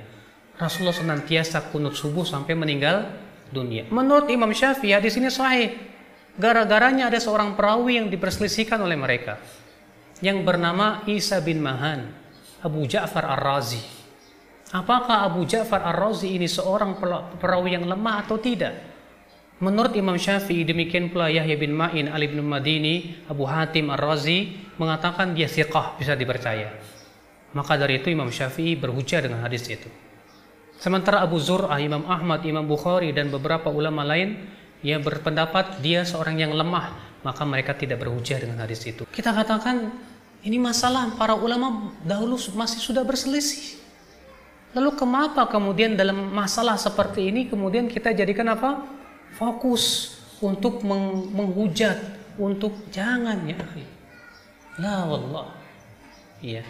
[0.59, 3.07] Rasulullah senantiasa kunut subuh sampai meninggal
[3.49, 3.87] dunia.
[3.87, 5.89] Menurut Imam Syafi'i di sini sahih.
[6.31, 9.35] Gara-garanya ada seorang perawi yang diperselisihkan oleh mereka
[10.23, 12.07] yang bernama Isa bin Mahan,
[12.63, 13.83] Abu Ja'far Ar-Razi.
[14.71, 16.95] Apakah Abu Ja'far Ar-Razi ini seorang
[17.35, 18.90] perawi yang lemah atau tidak?
[19.61, 25.37] Menurut Imam Syafi'i demikian pula Yahya bin Ma'in, Ali bin Madini, Abu Hatim Ar-Razi mengatakan
[25.37, 26.73] dia siqah bisa dipercaya.
[27.53, 29.85] Maka dari itu Imam Syafi'i berhujah dengan hadis itu.
[30.81, 34.49] Sementara Abu Zur'ah, Imam Ahmad, Imam Bukhari dan beberapa ulama lain
[34.81, 39.05] yang berpendapat dia seorang yang lemah, maka mereka tidak berhujah dengan hadis itu.
[39.13, 39.93] Kita katakan
[40.41, 43.77] ini masalah para ulama dahulu masih sudah berselisih.
[44.73, 49.00] Lalu kenapa kemudian dalam masalah seperti ini kemudian kita jadikan apa?
[49.41, 51.97] Fokus untuk meng menghujat,
[52.37, 53.57] untuk jangan ya.
[54.77, 55.49] La wallah.
[56.45, 56.61] Iya.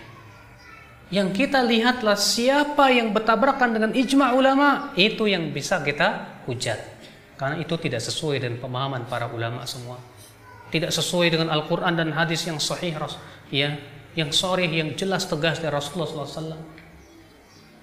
[1.11, 6.79] Yang kita lihatlah siapa yang bertabrakan dengan ijma ulama, itu yang bisa kita hujat.
[7.35, 9.99] Karena itu tidak sesuai dengan pemahaman para ulama semua.
[10.71, 12.95] Tidak sesuai dengan Al-Quran dan hadis yang sahih,
[13.51, 13.75] ya,
[14.15, 16.55] yang sahih, yang jelas tegas dari Rasulullah SAW.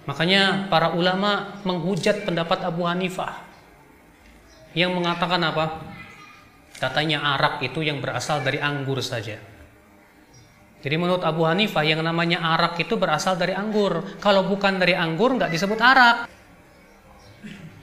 [0.09, 3.48] Makanya para ulama menghujat pendapat Abu Hanifah
[4.77, 5.81] yang mengatakan apa?
[6.79, 9.39] Katanya arak itu yang berasal dari anggur saja.
[10.79, 14.19] Jadi menurut Abu Hanifah yang namanya arak itu berasal dari anggur.
[14.23, 16.31] Kalau bukan dari anggur nggak disebut arak.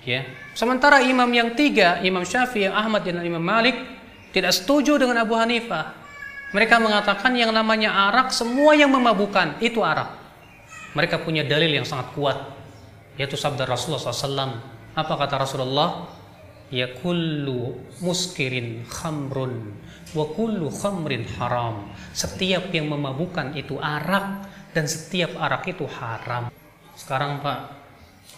[0.08, 0.24] Ya.
[0.56, 3.76] Sementara imam yang tiga, Imam Syafi'i, Ahmad dan Imam Malik
[4.32, 5.92] tidak setuju dengan Abu Hanifah.
[6.56, 10.16] Mereka mengatakan yang namanya arak semua yang memabukkan itu arak.
[10.96, 12.38] Mereka punya dalil yang sangat kuat
[13.20, 14.56] yaitu sabda Rasulullah SAW.
[14.96, 16.15] Apa kata Rasulullah?
[16.74, 19.78] Ya kullu muskirin khamrun
[20.18, 21.94] wa kullu khamrin haram.
[22.16, 26.50] Setiap yang memabukkan itu arak dan setiap arak itu haram.
[26.98, 27.60] Sekarang Pak,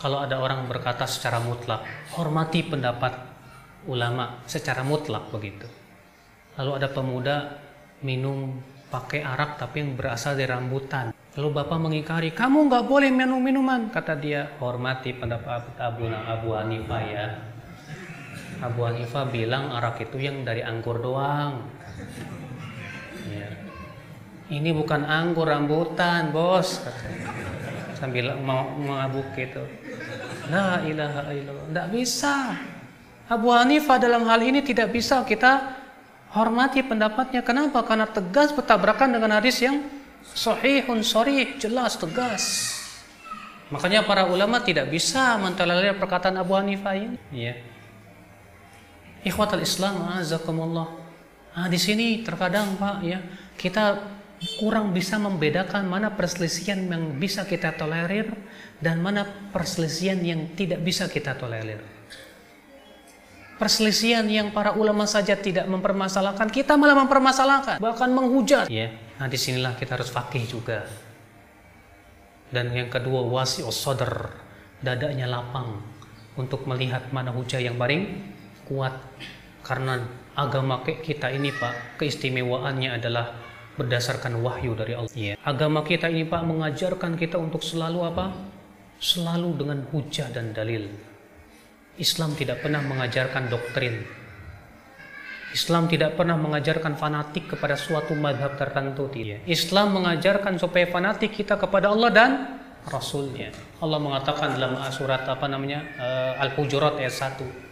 [0.01, 1.81] kalau ada orang berkata secara mutlak,
[2.17, 3.15] hormati pendapat
[3.87, 5.69] ulama secara mutlak begitu.
[6.59, 7.35] Lalu ada pemuda
[8.03, 8.59] minum
[8.91, 11.15] pakai arak tapi yang berasal dari rambutan.
[11.37, 13.93] Lalu bapak mengingkari, kamu nggak boleh minum minuman.
[13.93, 17.25] Kata dia, hormati pendapat Abu Abu Hanifah ya.
[18.57, 21.65] Abu Hanifah bilang arak itu yang dari anggur doang.
[23.29, 23.49] Ya.
[24.49, 26.81] Ini bukan anggur rambutan, bos.
[27.97, 29.61] Sambil mau mengabuk gitu.
[30.49, 31.65] La ilaha illallah.
[31.69, 32.35] Tidak bisa.
[33.27, 35.77] Abu Hanifah dalam hal ini tidak bisa kita
[36.27, 37.39] Hormati pendapatnya.
[37.39, 37.87] Kenapa?
[37.87, 39.79] Karena tegas bertabrakan dengan hadis yang
[40.35, 42.75] sahihun sorih, jelas, tegas.
[43.71, 47.17] Makanya para ulama tidak bisa mentolerir perkataan Abu Hanifah ini.
[47.31, 47.55] Ya.
[49.27, 50.87] Ikhwatul Islam, azakumullah.
[51.51, 53.19] Nah, di sini terkadang Pak ya,
[53.59, 53.99] kita
[54.61, 58.31] kurang bisa membedakan mana perselisihan yang bisa kita tolerir
[58.79, 61.81] dan mana perselisihan yang tidak bisa kita tolerir.
[63.57, 68.69] Perselisihan yang para ulama saja tidak mempermasalahkan, kita malah mempermasalahkan, bahkan menghujat.
[68.69, 70.85] Ya, nah di sinilah kita harus fakih juga.
[72.53, 74.29] Dan yang kedua wasi sodar,
[74.85, 75.81] dadanya lapang
[76.37, 78.36] untuk melihat mana hujah yang paling
[78.67, 78.93] kuat.
[79.63, 79.99] Karena
[80.35, 83.35] agama kita ini Pak, keistimewaannya adalah
[83.77, 85.11] berdasarkan wahyu dari Allah.
[85.15, 85.33] Ya.
[85.45, 88.35] Agama kita ini Pak mengajarkan kita untuk selalu apa?
[88.97, 90.89] Selalu dengan hujah dan dalil.
[91.97, 94.05] Islam tidak pernah mengajarkan doktrin.
[95.53, 99.09] Islam tidak pernah mengajarkan fanatik kepada suatu madhab tertentu.
[99.09, 99.47] Tidak.
[99.47, 102.31] Islam mengajarkan supaya fanatik kita kepada Allah dan
[102.87, 103.51] Rasulnya.
[103.83, 107.66] Allah mengatakan dalam surat apa namanya uh, Al-Hujurat ayat 1.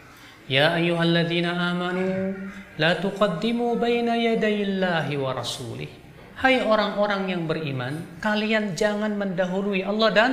[0.46, 2.38] Ya ayyuhalladzina amanu
[2.78, 5.90] la tuqaddimu baina yadayillahi wa rasulih.
[6.36, 10.32] Hai orang-orang yang beriman, kalian jangan mendahului Allah dan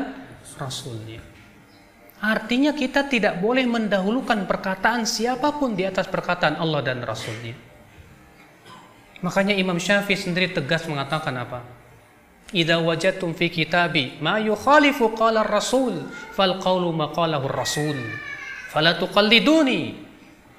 [0.58, 1.22] Rasulnya.
[2.22, 7.54] Artinya kita tidak boleh mendahulukan perkataan siapa pun di atas perkataan Allah dan Rasulnya.
[9.22, 11.62] Makanya Imam Syafi'i sendiri tegas mengatakan apa?
[12.50, 17.96] Idza wajadtum fi kitabi ma yukhalifu qala rasul fal qawlu maqalahu rasul
[18.72, 20.10] fala tuqalliduni.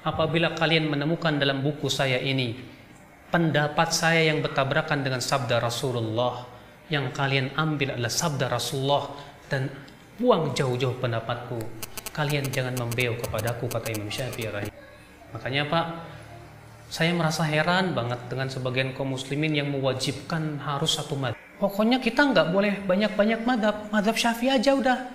[0.04, 2.52] Apabila kalian menemukan dalam buku saya ini
[3.34, 6.46] pendapat saya yang bertabrakan dengan sabda Rasulullah
[6.92, 9.10] yang kalian ambil adalah sabda Rasulullah
[9.50, 9.66] dan
[10.20, 11.58] buang jauh-jauh pendapatku
[12.14, 14.70] kalian jangan membeo kepadaku kata Imam Syafi'i
[15.34, 15.86] makanya Pak
[16.86, 21.34] saya merasa heran banget dengan sebagian kaum muslimin yang mewajibkan harus satu madhab.
[21.58, 23.90] Pokoknya kita nggak boleh banyak-banyak madhab.
[23.90, 25.10] Madhab Syafi'i aja udah.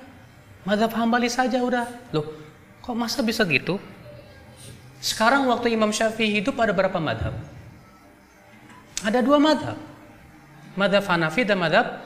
[0.67, 1.87] Madhab Hambali saja udah.
[2.11, 2.48] Loh
[2.89, 3.77] kok masa bisa gitu
[4.97, 7.37] sekarang waktu Imam Syafi'i hidup ada berapa madhab
[9.05, 9.77] ada dua madhab
[10.73, 12.01] madhab Hanafi dan madhab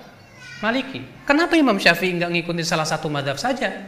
[0.64, 1.04] Maliki.
[1.28, 3.84] Kenapa Imam Syafi'i nggak ngikutin salah satu madhab saja?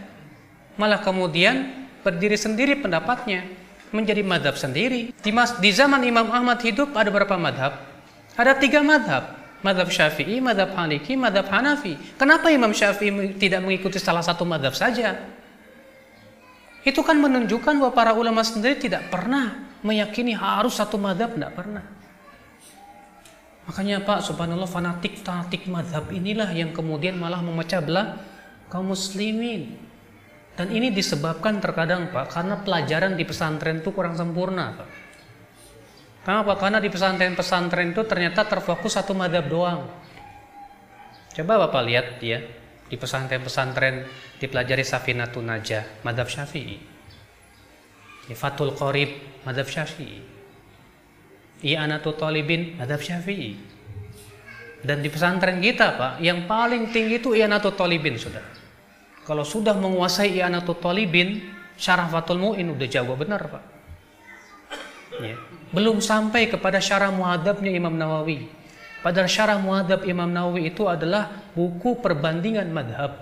[0.75, 3.47] Malah kemudian berdiri sendiri pendapatnya
[3.95, 5.15] menjadi madhab sendiri.
[5.15, 7.79] Di, mas, di zaman Imam Ahmad hidup ada berapa madhab?
[8.35, 9.39] Ada tiga madhab.
[9.63, 11.95] Madhab Syafi'i, madhab Maliki, madhab Hanafi.
[12.19, 15.15] Kenapa Imam Syafi'i tidak mengikuti salah satu madhab saja?
[16.85, 21.81] Itu kan menunjukkan bahwa para ulama sendiri tidak pernah meyakini harus satu madhab, tidak pernah.
[23.65, 28.21] Makanya Pak, subhanallah fanatik-fanatik madhab inilah yang kemudian malah memecah belah
[28.69, 29.81] kaum muslimin.
[30.53, 34.89] Dan ini disebabkan terkadang Pak, karena pelajaran di pesantren itu kurang sempurna Pak.
[36.25, 36.53] Kenapa?
[36.57, 39.85] Karena di pesantren-pesantren itu ternyata terfokus satu madhab doang.
[41.33, 42.41] Coba Bapak lihat ya,
[42.85, 44.05] di pesantren-pesantren
[44.37, 46.77] dipelajari Safinatun Najah, madhab syafi'i.
[48.33, 50.21] Fatul Qorib, madhab syafi'i.
[51.65, 53.57] I'anatu talibin madhab syafi'i.
[54.85, 58.45] Dan di pesantren kita pak yang paling tinggi itu i'anatu talibin sudah
[59.25, 61.41] kalau sudah menguasai i'anatu talibin
[61.73, 63.63] syarah fatul mu'in udah jauh benar pak.
[65.15, 65.39] Ya.
[65.71, 68.51] belum sampai kepada syarah muhadabnya Imam Nawawi
[69.05, 73.21] padahal syarah muhadab Imam Nawawi itu adalah buku perbandingan madhab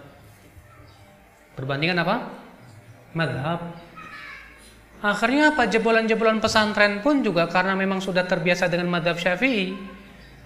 [1.59, 2.15] perbandingan apa?
[3.11, 3.59] madhab
[5.03, 5.67] Akhirnya apa?
[5.67, 9.75] Jebolan-jebolan pesantren pun juga karena memang sudah terbiasa dengan madhab syafi'i.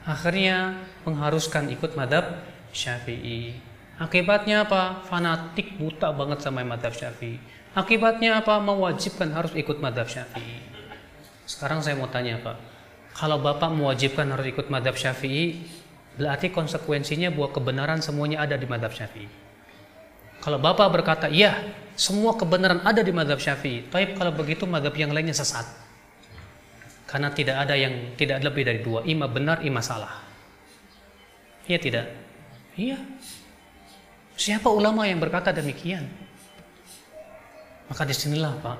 [0.01, 2.41] Akhirnya mengharuskan ikut madhab
[2.73, 3.53] syafi'i.
[4.01, 5.05] Akibatnya apa?
[5.05, 7.37] Fanatik buta banget sama madhab syafi'i.
[7.77, 8.57] Akibatnya apa?
[8.57, 10.57] Mewajibkan harus ikut madhab syafi'i.
[11.45, 12.57] Sekarang saya mau tanya Pak.
[13.17, 15.65] Kalau Bapak mewajibkan harus ikut madhab syafi'i,
[16.21, 19.25] berarti konsekuensinya bahwa kebenaran semuanya ada di madhab syafi'i.
[20.37, 23.89] Kalau Bapak berkata, iya, semua kebenaran ada di madhab syafi'i.
[23.89, 25.65] Tapi kalau begitu madhab yang lainnya sesat.
[27.09, 29.01] Karena tidak ada yang tidak lebih dari dua.
[29.01, 30.21] Ima benar, ima salah.
[31.65, 32.05] Iya tidak?
[32.77, 33.01] Iya.
[34.37, 36.05] Siapa ulama yang berkata demikian?
[37.89, 38.77] Maka di sinilah Pak,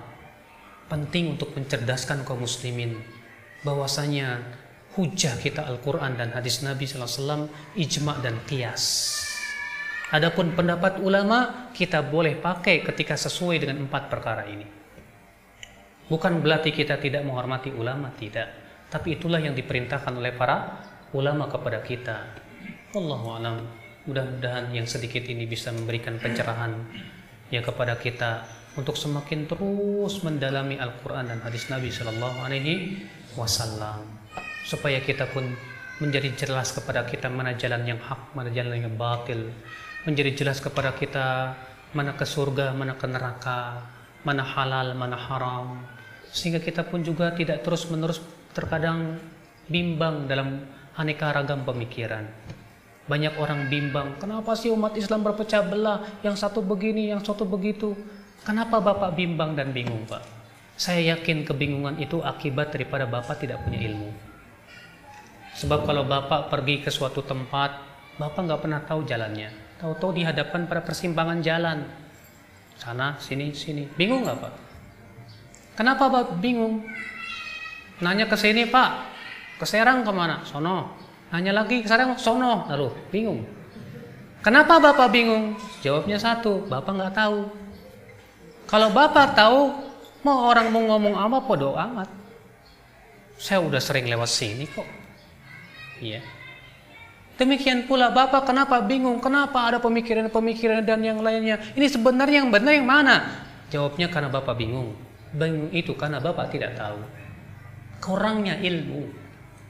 [0.93, 3.16] penting untuk mencerdaskan kaum muslimin
[3.61, 4.41] bahwasanya
[4.97, 9.13] hujah kita Al-Quran dan hadis Nabi SAW ijma dan kias.
[10.09, 14.65] Adapun pendapat ulama kita boleh pakai ketika sesuai dengan empat perkara ini.
[16.07, 18.47] Bukan berarti kita tidak menghormati ulama, tidak.
[18.87, 20.79] Tapi itulah yang diperintahkan oleh para
[21.11, 22.23] ulama kepada kita.
[22.95, 23.67] Allahu alam.
[24.07, 26.71] Mudah-mudahan yang sedikit ini bisa memberikan pencerahan
[27.51, 28.47] ya kepada kita
[28.79, 33.03] untuk semakin terus mendalami Al-Quran dan hadis Nabi Shallallahu Alaihi
[33.37, 34.03] wasallam
[34.67, 35.47] supaya kita pun
[35.97, 39.49] menjadi jelas kepada kita mana jalan yang hak, mana jalan yang batil,
[40.05, 41.57] menjadi jelas kepada kita
[41.95, 43.81] mana ke surga, mana ke neraka,
[44.21, 45.81] mana halal, mana haram,
[46.29, 48.21] sehingga kita pun juga tidak terus-menerus
[48.51, 49.17] terkadang
[49.65, 50.67] bimbang dalam
[50.99, 52.27] aneka ragam pemikiran.
[53.07, 57.95] Banyak orang bimbang, kenapa sih umat Islam berpecah belah, yang satu begini, yang satu begitu.
[58.43, 60.36] Kenapa Bapak bimbang dan bingung, Pak?
[60.77, 64.13] Saya yakin kebingungan itu akibat daripada Bapak tidak punya ilmu.
[65.57, 67.81] Sebab kalau Bapak pergi ke suatu tempat,
[68.21, 69.49] Bapak nggak pernah tahu jalannya.
[69.81, 71.81] Tahu-tahu dihadapkan pada persimpangan jalan.
[72.77, 73.89] Sana, sini, sini.
[73.97, 74.53] Bingung nggak Pak?
[75.73, 76.85] Kenapa Bapak bingung?
[77.97, 78.89] Nanya ke sini Pak,
[79.57, 80.45] ke Serang ke mana?
[80.45, 80.93] Sono.
[81.33, 83.41] Nanya lagi ke sana, sono, lalu bingung.
[84.45, 85.59] Kenapa bapak bingung?
[85.83, 87.51] Jawabnya satu, bapak nggak tahu.
[88.69, 89.86] Kalau bapak tahu,
[90.27, 92.11] mau orang mau ngomong apa podo amat.
[93.39, 94.83] Saya udah sering lewat sini kok.
[96.03, 96.19] Iya.
[97.37, 99.21] Demikian pula Bapak kenapa bingung?
[99.21, 101.61] Kenapa ada pemikiran-pemikiran dan yang lainnya?
[101.77, 103.15] Ini sebenarnya yang benar yang mana?
[103.69, 104.97] Jawabnya karena Bapak bingung.
[105.37, 106.97] Bingung itu karena Bapak tidak tahu.
[108.01, 109.05] Kurangnya ilmu.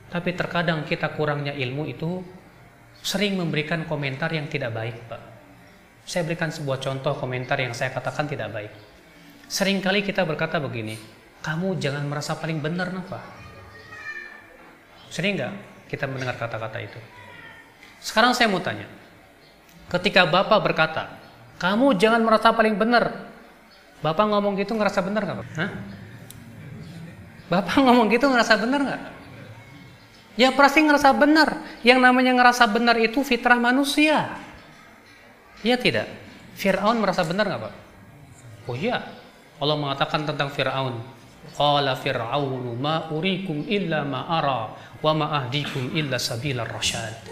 [0.07, 2.23] Tapi terkadang kita kurangnya ilmu itu
[3.03, 5.21] sering memberikan komentar yang tidak baik, Pak.
[6.07, 8.71] Saya berikan sebuah contoh komentar yang saya katakan tidak baik.
[9.47, 10.99] Seringkali kita berkata begini,
[11.39, 13.23] kamu jangan merasa paling benar, apa?
[15.07, 15.53] Sering nggak
[15.87, 16.99] kita mendengar kata-kata itu?
[18.03, 18.85] Sekarang saya mau tanya,
[19.87, 21.15] ketika Bapak berkata,
[21.57, 23.31] kamu jangan merasa paling benar,
[24.03, 25.39] Bapak ngomong gitu ngerasa benar nggak?
[27.47, 29.03] Bapak ngomong gitu ngerasa benar nggak?
[30.37, 31.65] Ya pasti ngerasa benar.
[31.81, 34.37] Yang namanya ngerasa benar itu fitrah manusia.
[35.65, 36.05] Ya tidak?
[36.53, 37.73] Fir'aun merasa benar nggak Pak?
[38.69, 39.16] Oh iya.
[39.57, 40.95] Allah mengatakan tentang Fir'aun.
[41.57, 47.25] Qala Fir'aunu ma urikum illa ma ara wa ma ahdikum illa sabila rasyad.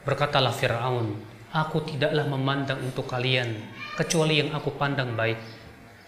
[0.00, 1.12] Berkatalah Fir'aun,
[1.52, 3.52] aku tidaklah memandang untuk kalian
[4.00, 5.36] kecuali yang aku pandang baik.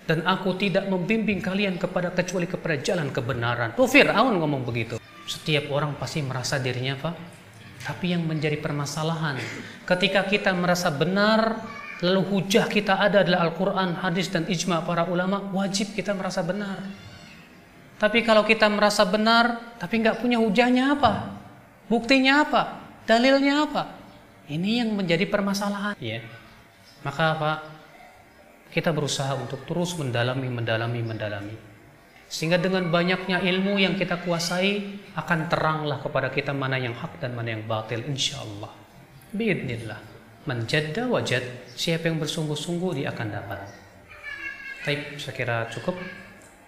[0.02, 3.76] Dan aku tidak membimbing kalian kepada kecuali kepada jalan kebenaran.
[3.76, 4.96] Tuh Fir'aun ngomong begitu.
[5.28, 7.10] Setiap orang pasti merasa dirinya apa?
[7.82, 9.38] Tapi yang menjadi permasalahan
[9.86, 11.62] ketika kita merasa benar
[12.02, 16.82] lalu hujah kita ada adalah Al-Quran, hadis dan ijma para ulama wajib kita merasa benar.
[17.96, 21.38] Tapi kalau kita merasa benar tapi nggak punya hujahnya apa?
[21.86, 22.62] Buktinya apa?
[23.06, 23.82] Dalilnya apa?
[24.50, 25.94] Ini yang menjadi permasalahan.
[26.02, 26.20] Ya.
[27.06, 27.52] Maka apa?
[28.74, 31.56] Kita berusaha untuk terus mendalami, mendalami, mendalami
[32.32, 37.36] sehingga dengan banyaknya ilmu yang kita kuasai akan teranglah kepada kita mana yang hak dan
[37.36, 38.72] mana yang batil insyaallah.
[39.36, 40.11] Biidnillah.
[40.42, 41.46] Menjadda wajad,
[41.78, 43.62] siapa yang bersungguh-sungguh dia akan dapat.
[44.82, 45.94] Baik, saya kira cukup.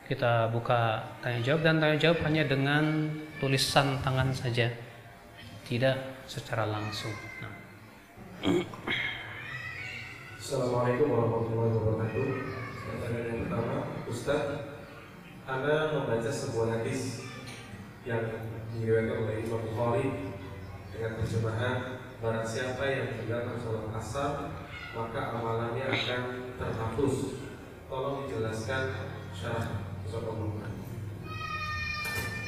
[0.06, 3.10] Kita buka tanya jawab dan tanya jawab hanya dengan
[3.42, 4.70] tulisan tangan saja.
[5.66, 7.10] Tidak secara langsung.
[7.42, 7.50] Nah.
[10.38, 12.26] Assalamualaikum warahmatullahi wabarakatuh.
[12.78, 14.70] Pertanyaan yang pertama, Ustaz,
[15.50, 17.26] anda membaca sebuah hadis
[18.06, 18.22] yang
[18.70, 20.06] diriwayatkan oleh Imam Bukhari
[20.94, 24.48] dengan terjemahan barang siapa yang meninggalkan sholat asar
[24.96, 26.22] maka amalannya akan
[26.56, 27.36] terhapus.
[27.84, 28.96] Tolong dijelaskan
[29.36, 29.84] syarah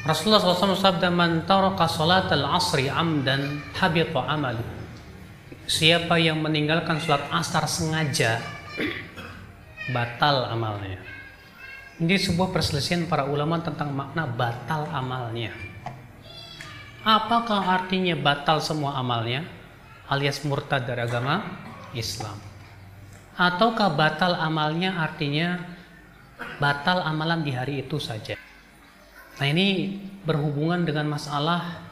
[0.06, 4.56] Rasulullah SAW sabda man taraka salat al-asri amdan habita amal.
[5.66, 8.40] Siapa yang meninggalkan sholat asar sengaja
[9.94, 11.02] batal amalnya.
[12.00, 15.52] Ini sebuah perselisihan para ulama tentang makna batal amalnya.
[17.02, 19.55] Apakah artinya batal semua amalnya
[20.10, 21.42] alias murtad dari agama
[21.94, 22.38] Islam?
[23.36, 25.60] Ataukah batal amalnya artinya
[26.56, 28.38] batal amalan di hari itu saja?
[29.36, 31.84] Nah ini berhubungan dengan masalah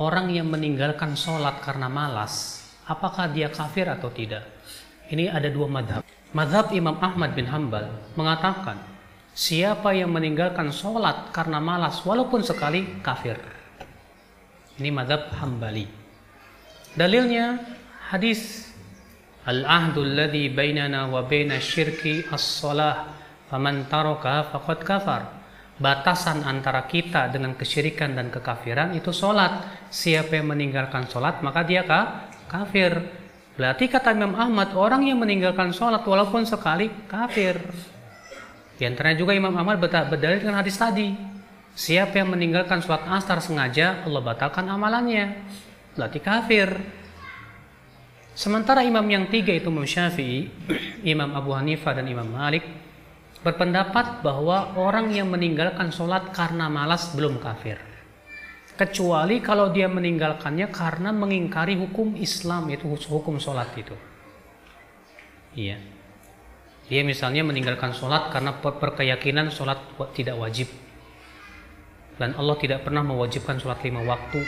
[0.00, 2.64] orang yang meninggalkan sholat karena malas.
[2.88, 4.46] Apakah dia kafir atau tidak?
[5.12, 6.02] Ini ada dua madhab.
[6.32, 8.96] Madhab Imam Ahmad bin Hambal mengatakan
[9.36, 13.36] Siapa yang meninggalkan sholat karena malas walaupun sekali kafir.
[14.80, 16.05] Ini madhab hambali.
[16.96, 17.60] Dalilnya
[18.08, 18.66] hadis
[19.46, 23.14] Al-ahdu alladhi bainana wa baina syirki as-salah
[23.46, 25.22] faman taraka faqad kafar.
[25.78, 29.86] Batasan antara kita dengan kesyirikan dan kekafiran itu sholat.
[29.86, 32.26] Siapa yang meninggalkan sholat maka dia kah?
[32.50, 32.98] kafir.
[33.54, 37.54] Berarti kata Imam Ahmad orang yang meninggalkan sholat walaupun sekali kafir.
[38.76, 41.14] Di antaranya juga Imam Ahmad berdalil dengan hadis tadi.
[41.76, 45.44] Siapa yang meninggalkan sholat asar sengaja, Allah batalkan amalannya.
[45.96, 46.68] Berarti kafir.
[48.36, 50.52] Sementara imam yang tiga itu Imam Syafi'i,
[51.16, 52.68] Imam Abu Hanifah dan Imam Malik,
[53.40, 57.80] berpendapat bahwa orang yang meninggalkan sholat karena malas belum kafir.
[58.76, 63.96] Kecuali kalau dia meninggalkannya karena mengingkari hukum Islam, itu hukum sholat itu.
[65.56, 65.80] Iya.
[66.92, 69.80] Dia misalnya meninggalkan sholat karena perkeyakinan sholat
[70.12, 70.68] tidak wajib.
[72.20, 74.44] Dan Allah tidak pernah mewajibkan sholat lima waktu.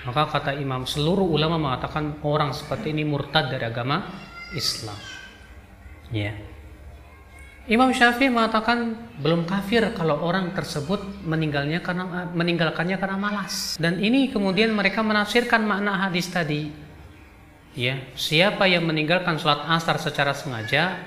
[0.00, 4.08] Maka kata imam, seluruh ulama mengatakan orang seperti ini murtad dari agama
[4.56, 4.96] Islam.
[6.08, 6.32] Ya.
[7.70, 13.76] Imam Syafi'i mengatakan belum kafir kalau orang tersebut meninggalnya karena meninggalkannya karena malas.
[13.76, 16.72] Dan ini kemudian mereka menafsirkan makna hadis tadi.
[17.76, 20.98] Ya, siapa yang meninggalkan sholat asar secara sengaja,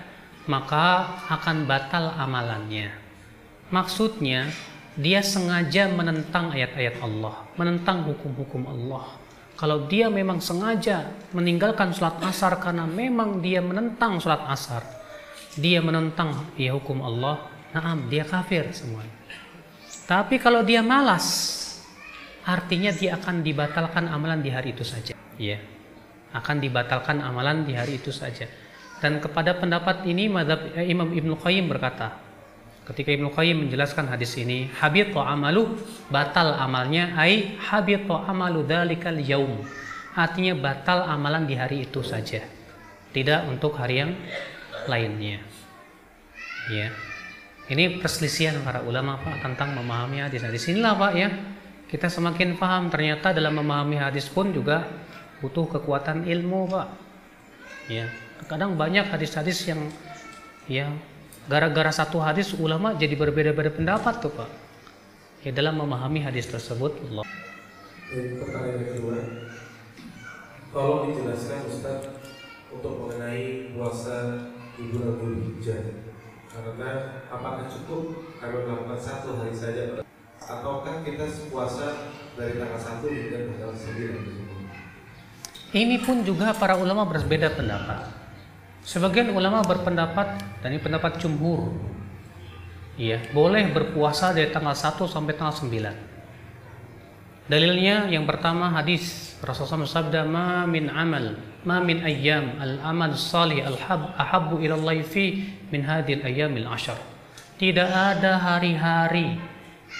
[0.47, 2.95] maka akan batal amalannya.
[3.67, 4.47] Maksudnya,
[4.97, 9.17] dia sengaja menentang ayat-ayat Allah, menentang hukum-hukum Allah.
[9.53, 14.81] Kalau dia memang sengaja meninggalkan sholat asar karena memang dia menentang sholat asar,
[15.57, 19.13] dia menentang ya hukum Allah, naam dia kafir semuanya.
[20.09, 21.25] Tapi kalau dia malas,
[22.43, 25.15] artinya dia akan dibatalkan amalan di hari itu saja.
[25.37, 25.57] Ya
[26.33, 28.49] akan dibatalkan amalan di hari itu saja.
[28.97, 30.27] Dan kepada pendapat ini
[30.89, 32.17] Imam Ibnu Qayyim berkata,
[32.87, 35.75] ketika Ibnu Qayyim menjelaskan hadis ini, habitu amalu
[36.11, 39.63] batal amalnya ai habitu amalu dalikal yaum.
[40.13, 42.45] Artinya batal amalan di hari itu saja.
[43.13, 44.11] Tidak untuk hari yang
[44.85, 45.41] lainnya.
[46.69, 46.93] Ya.
[47.63, 50.43] Ini perselisihan para ulama Pak tentang memahami hadis.
[50.43, 51.29] Nah, di sinilah Pak ya.
[51.89, 54.85] Kita semakin paham ternyata dalam memahami hadis pun juga
[55.43, 56.87] butuh kekuatan ilmu pak
[57.91, 58.07] ya
[58.47, 59.91] kadang banyak hadis-hadis yang
[60.71, 60.87] ya
[61.47, 64.49] gara-gara satu hadis ulama jadi berbeda-beda pendapat tuh pak.
[65.43, 67.25] Ya dalam memahami hadis tersebut Allah.
[68.13, 69.17] Pertanyaan kedua
[70.73, 71.99] tolong dijelaskan Ustaz
[72.73, 75.81] untuk mengenai puasa di bulan Dzulhijjah
[76.53, 76.89] karena
[77.29, 80.01] apakah cukup kami melakukan satu hari saja
[80.37, 84.43] ataukah kita puasa dari tanggal 1 hingga tanggal 9
[85.73, 88.22] ini pun juga para ulama berbeda pendapat.
[88.83, 91.71] Sebagian ulama berpendapat dan ini pendapat jumhur.
[92.99, 97.47] Iya, boleh berpuasa dari tanggal 1 sampai tanggal 9.
[97.47, 101.35] Dalilnya yang pertama hadis Rasulullah sabda ma min amal
[101.67, 106.67] ma min ayyam al amal salih al hab ahabbu ila Allah fi min hadhil ayyamil
[106.71, 106.95] ashar.
[107.59, 109.35] Tidak ada hari-hari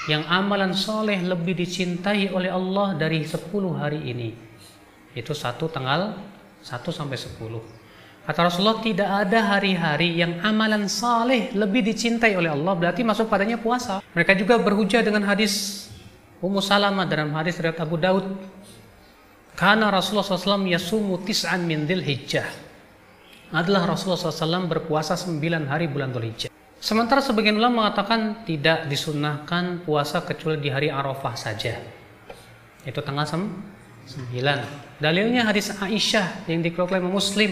[0.07, 3.39] yang amalan soleh lebih dicintai oleh Allah dari 10
[3.75, 4.29] hari ini
[5.13, 6.17] itu satu tanggal
[6.63, 7.82] 1 sampai 10
[8.23, 13.59] kata Rasulullah tidak ada hari-hari yang amalan saleh lebih dicintai oleh Allah berarti masuk padanya
[13.59, 15.85] puasa mereka juga berhujah dengan hadis
[16.43, 18.25] Ummu Salamah dalam hadis riwayat Abu Daud
[19.53, 22.73] karena Rasulullah SAW yasumu tis'an min dhil hijjah
[23.53, 26.49] adalah Rasulullah SAW berpuasa 9 hari bulan Dhul Hijjah.
[26.81, 31.77] Sementara sebagian ulama mengatakan tidak disunahkan puasa kecuali di hari Arafah saja.
[32.83, 34.35] Itu tanggal 9.
[34.99, 37.51] Dalilnya hadis Aisyah yang dikeluarkan oleh Muslim.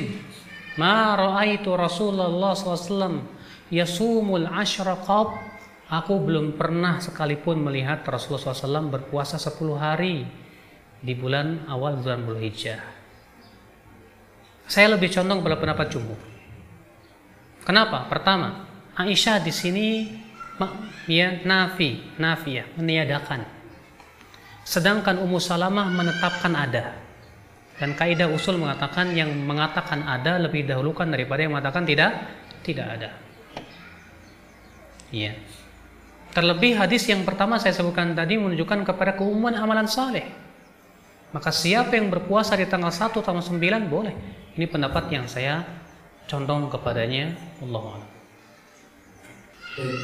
[0.79, 3.25] Ma ra'aitu Rasulullah SAW
[3.73, 5.35] yasumul ashra qab.
[5.91, 10.23] Aku belum pernah sekalipun melihat Rasulullah SAW berpuasa 10 hari
[11.03, 12.79] di bulan awal bulan Dzulhijjah.
[14.71, 16.15] Saya lebih condong pada pendapat jumhur.
[17.67, 18.07] Kenapa?
[18.07, 19.87] Pertama, Aisyah di sini
[21.11, 23.61] ya nafi, nafi ya, meniadakan
[24.61, 27.00] Sedangkan Ummu Salamah menetapkan ada.
[27.81, 32.13] Dan kaidah usul mengatakan yang mengatakan ada lebih dahulukan daripada yang mengatakan tidak
[32.61, 33.09] tidak ada.
[35.09, 35.33] Iya.
[36.29, 40.29] Terlebih hadis yang pertama saya sebutkan tadi menunjukkan kepada keumuman amalan saleh.
[41.33, 43.57] Maka siapa yang berpuasa di tanggal 1 tanggal 9
[43.89, 44.13] boleh.
[44.53, 45.65] Ini pendapat yang saya
[46.29, 47.33] condong kepadanya
[47.65, 48.05] Allah
[49.71, 49.99] Baik,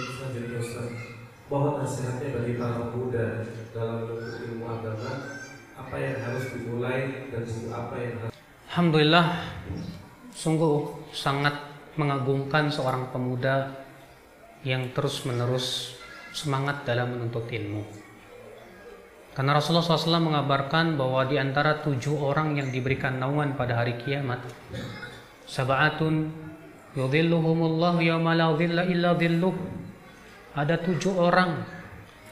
[1.48, 5.12] Mohon nasihatnya bagi para pemuda dalam ilmu agama
[5.78, 8.36] apa yang harus dimulai dan apa yang harus
[8.68, 9.26] Alhamdulillah
[10.34, 11.56] sungguh sangat
[11.98, 13.74] mengagumkan seorang pemuda
[14.62, 15.98] yang terus-menerus
[16.30, 17.82] semangat dalam menuntut ilmu.
[19.34, 24.42] Karena Rasulullah SAW mengabarkan bahwa di antara tujuh orang yang diberikan naungan pada hari kiamat,
[25.46, 26.34] sabatun
[30.58, 31.66] ada tujuh orang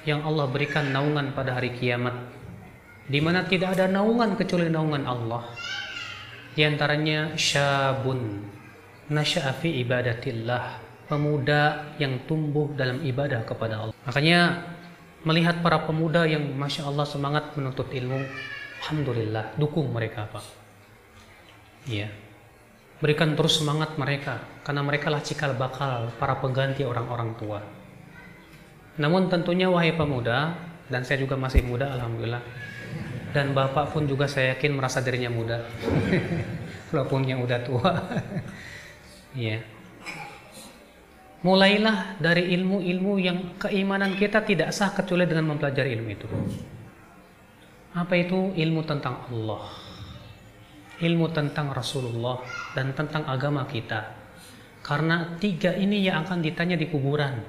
[0.05, 2.34] yang Allah berikan naungan pada hari kiamat
[3.05, 5.43] di mana tidak ada naungan kecuali naungan Allah.
[6.55, 8.51] Di antaranya syabun.
[9.05, 10.81] Nasya'a fi ibadatillah.
[11.05, 13.95] Pemuda yang tumbuh dalam ibadah kepada Allah.
[14.09, 14.65] Makanya
[15.21, 18.25] melihat para pemuda yang masya Allah semangat menuntut ilmu
[18.85, 20.45] Alhamdulillah dukung mereka Pak.
[21.89, 22.09] Iya.
[23.01, 27.59] Berikan terus semangat mereka, karena mereka lah cikal bakal para pengganti orang-orang tua.
[29.01, 30.55] Namun tentunya wahai pemuda,
[30.87, 32.39] dan saya juga masih muda alhamdulillah.
[33.35, 35.59] Dan bapak pun juga saya yakin merasa dirinya muda.
[36.95, 37.91] Walaupun yang udah tua.
[39.35, 39.59] Iya.
[41.43, 46.27] Mulailah dari ilmu-ilmu yang keimanan kita tidak sah kecuali dengan mempelajari ilmu itu.
[47.99, 48.55] Apa itu?
[48.55, 49.67] Ilmu tentang Allah.
[51.03, 52.39] Ilmu tentang Rasulullah
[52.79, 54.15] dan tentang agama kita.
[54.79, 57.43] Karena tiga ini yang akan ditanya di kuburan.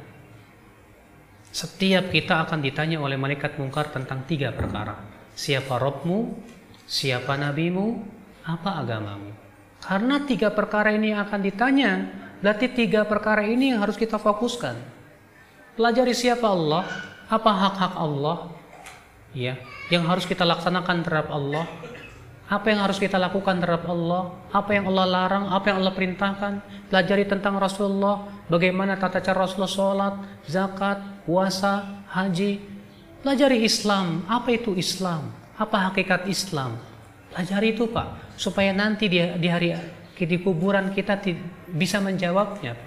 [1.54, 5.15] Setiap kita akan ditanya oleh malaikat mungkar tentang tiga perkara.
[5.36, 6.32] Siapa Robmu,
[6.88, 8.00] siapa nabimu,
[8.40, 9.36] apa agamamu.
[9.84, 12.08] Karena tiga perkara ini akan ditanya,
[12.40, 14.80] berarti tiga perkara ini yang harus kita fokuskan.
[15.76, 16.88] Pelajari siapa Allah,
[17.28, 18.48] apa hak-hak Allah,
[19.36, 19.60] ya,
[19.92, 21.68] yang harus kita laksanakan terhadap Allah,
[22.48, 26.52] apa yang harus kita lakukan terhadap Allah, apa yang Allah larang, apa yang Allah perintahkan,
[26.88, 30.14] pelajari tentang Rasulullah, bagaimana tata cara Rasulullah sholat,
[30.48, 32.75] zakat, puasa, haji,
[33.26, 36.78] pelajari Islam, apa itu Islam, apa hakikat Islam,
[37.34, 39.74] pelajari itu Pak, supaya nanti di, di hari
[40.14, 41.18] di kuburan kita
[41.74, 42.78] bisa menjawabnya.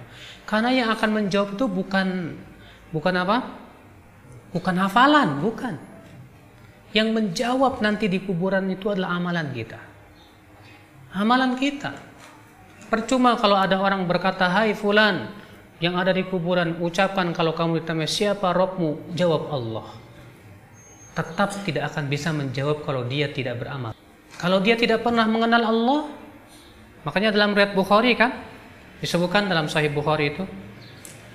[0.48, 2.40] Karena yang akan menjawab itu bukan
[2.96, 3.38] bukan apa?
[4.56, 5.76] Bukan hafalan, bukan
[6.96, 9.78] yang menjawab nanti di kuburan itu adalah amalan kita.
[11.14, 11.94] Amalan kita.
[12.90, 15.30] Percuma kalau ada orang berkata, Hai fulan,
[15.78, 20.09] yang ada di kuburan, ucapkan kalau kamu ditanya siapa Robmu, jawab Allah.
[21.18, 23.92] Tetap tidak akan bisa menjawab kalau dia tidak beramal.
[24.40, 26.02] Kalau dia tidak pernah mengenal Allah,
[27.04, 28.40] makanya dalam riwayat Bukhari kan,
[29.04, 30.48] disebutkan dalam Sahih Bukhari itu,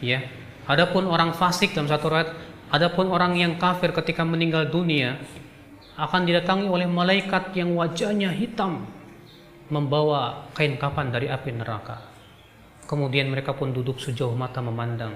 [0.01, 0.25] ya.
[0.65, 2.33] Adapun orang fasik dalam satu riwayat,
[2.73, 5.21] adapun orang yang kafir ketika meninggal dunia,
[5.95, 8.89] akan didatangi oleh malaikat yang wajahnya hitam
[9.71, 12.03] membawa kain kapan dari api neraka.
[12.85, 15.15] Kemudian mereka pun duduk sejauh mata memandang.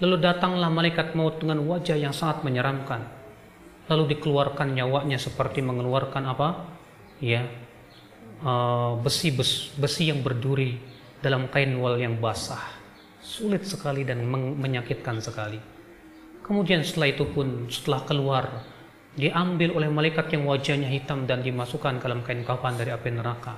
[0.00, 3.04] Lalu datanglah malaikat maut dengan wajah yang sangat menyeramkan.
[3.90, 6.48] Lalu dikeluarkan nyawanya seperti mengeluarkan apa?
[7.20, 7.44] Ya,
[8.40, 9.32] uh, besi
[9.76, 10.80] besi, yang berduri
[11.20, 12.60] dalam kain wal yang basah.
[13.24, 15.60] Sulit sekali dan menyakitkan sekali.
[16.44, 18.44] Kemudian setelah itu pun setelah keluar
[19.14, 23.54] diambil oleh malaikat yang wajahnya hitam dan dimasukkan ke dalam kain kafan dari api neraka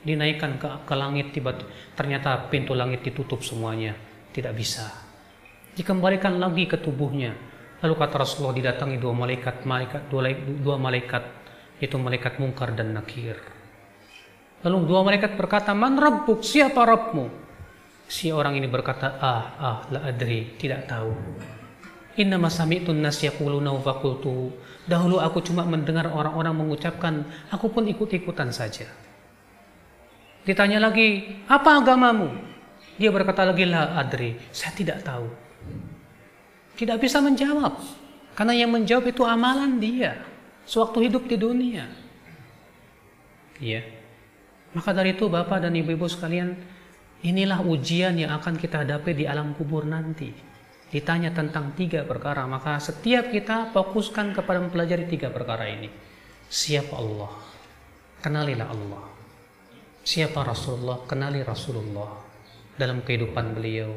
[0.00, 1.56] dinaikkan ke, ke langit tiba
[1.92, 3.96] ternyata pintu langit ditutup semuanya
[4.32, 4.88] tidak bisa
[5.76, 7.36] dikembalikan lagi ke tubuhnya
[7.80, 11.24] lalu kata Rasulullah didatangi dua malaikat malaikat dua, dua malaikat
[11.80, 13.36] yaitu malaikat mungkar dan nakir
[14.64, 17.26] lalu dua malaikat berkata man rabbuk siapa Rabbmu
[18.04, 21.14] si orang ini berkata ah ah la adri tidak tahu
[22.18, 23.94] Inna masami'tun nas yaquluna wa
[24.90, 27.22] Dahulu aku cuma mendengar orang-orang mengucapkan,
[27.54, 28.90] aku pun ikut-ikutan saja.
[30.42, 32.34] Ditanya lagi, apa agamamu?
[32.98, 35.30] Dia berkata lagi, la adri, saya tidak tahu.
[36.80, 37.76] Tidak bisa menjawab.
[38.32, 40.16] Karena yang menjawab itu amalan dia.
[40.64, 41.84] Sewaktu hidup di dunia.
[43.60, 43.84] Iya.
[44.72, 46.56] Maka dari itu Bapak dan Ibu-Ibu sekalian,
[47.20, 50.48] inilah ujian yang akan kita hadapi di alam kubur nanti
[50.90, 55.86] ditanya tentang tiga perkara, maka setiap kita fokuskan kepada mempelajari tiga perkara ini.
[56.50, 57.30] Siapa Allah?
[58.18, 59.04] Kenalilah Allah.
[60.02, 61.06] Siapa Rasulullah?
[61.06, 62.10] Kenali Rasulullah
[62.74, 63.94] dalam kehidupan beliau.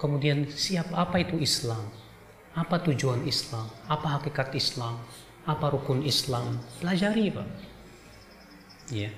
[0.00, 1.84] Kemudian siapa apa itu Islam?
[2.52, 3.64] Apa tujuan Islam?
[3.88, 5.00] Apa hakikat Islam?
[5.48, 6.60] Apa rukun Islam?
[6.78, 7.48] Pelajari, Pak.
[8.92, 9.08] Ya.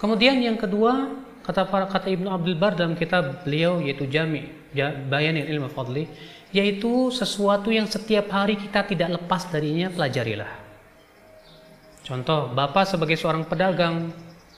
[0.00, 1.12] Kemudian yang kedua,
[1.46, 4.50] kata para kata Ibnu Abdul Bar dalam kitab beliau yaitu Jami
[5.06, 6.10] bayanin ilmu fadli
[6.50, 10.50] yaitu sesuatu yang setiap hari kita tidak lepas darinya pelajarilah
[12.02, 14.10] contoh bapak sebagai seorang pedagang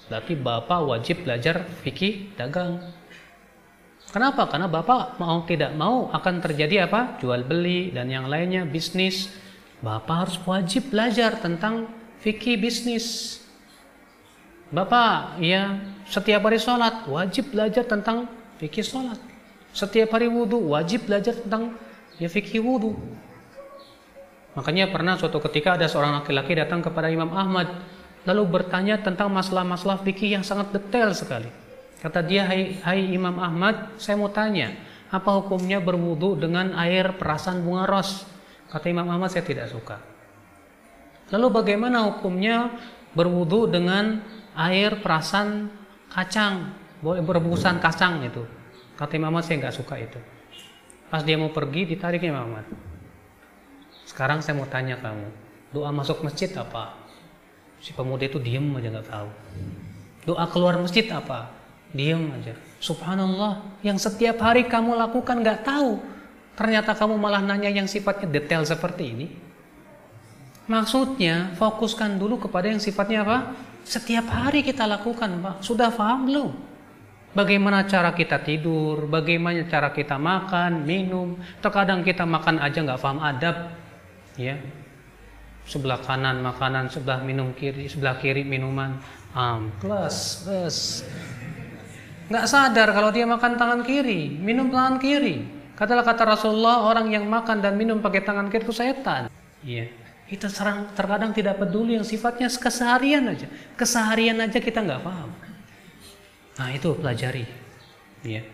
[0.08, 2.80] berarti bapak wajib belajar fikih dagang
[4.12, 4.48] kenapa?
[4.48, 7.20] Karena bapak mau tidak mau akan terjadi apa?
[7.20, 9.30] Jual beli dan yang lainnya bisnis.
[9.78, 11.86] Bapak harus wajib belajar tentang
[12.20, 13.38] fikih bisnis.
[14.68, 18.28] Bapak ya setiap hari sholat wajib belajar tentang
[18.60, 19.16] fikih sholat.
[19.72, 21.78] Setiap hari wudhu wajib belajar tentang
[22.20, 22.98] ya fikih wudhu.
[24.58, 27.70] Makanya pernah suatu ketika ada seorang laki-laki datang kepada Imam Ahmad
[28.26, 31.67] lalu bertanya tentang masalah-masalah fikih yang sangat detail sekali.
[31.98, 34.70] Kata dia, hai, hai Imam Ahmad, saya mau tanya,
[35.10, 38.22] apa hukumnya berwudhu dengan air perasan bunga ros?
[38.70, 39.98] Kata Imam Ahmad, saya tidak suka.
[41.34, 42.70] Lalu bagaimana hukumnya
[43.18, 44.22] berwudhu dengan
[44.54, 45.74] air perasan
[46.06, 46.70] kacang,
[47.02, 48.46] berbusan kacang itu?
[48.94, 50.22] Kata Imam Ahmad saya nggak suka itu.
[51.10, 52.66] Pas dia mau pergi ditariknya Imam Ahmad.
[54.06, 55.28] Sekarang saya mau tanya kamu,
[55.74, 56.94] doa masuk masjid apa?
[57.82, 59.28] Si pemuda itu diem aja nggak tahu.
[60.30, 61.57] Doa keluar masjid apa?
[61.92, 62.52] Diam aja.
[62.78, 65.98] Subhanallah, yang setiap hari kamu lakukan nggak tahu.
[66.54, 69.26] Ternyata kamu malah nanya yang sifatnya detail seperti ini.
[70.68, 73.56] Maksudnya, fokuskan dulu kepada yang sifatnya apa?
[73.88, 75.64] Setiap hari kita lakukan, Pak.
[75.64, 76.50] Sudah paham belum?
[77.32, 81.40] Bagaimana cara kita tidur, bagaimana cara kita makan, minum.
[81.64, 83.56] Terkadang kita makan aja nggak paham adab,
[84.36, 84.60] ya.
[85.64, 89.00] Sebelah kanan makanan, sebelah minum kiri, sebelah kiri minuman.
[89.32, 91.04] Am, plus, plus.
[92.28, 95.48] Nggak sadar kalau dia makan tangan kiri, minum tangan kiri.
[95.72, 99.32] Katalah kata Rasulullah, orang yang makan dan minum pakai tangan kiri itu setan.
[99.64, 99.88] Iya.
[100.28, 103.48] Kita serang, terkadang tidak peduli yang sifatnya keseharian aja.
[103.80, 105.32] Keseharian aja kita nggak paham.
[106.60, 107.48] Nah itu pelajari.
[108.20, 108.44] Ya.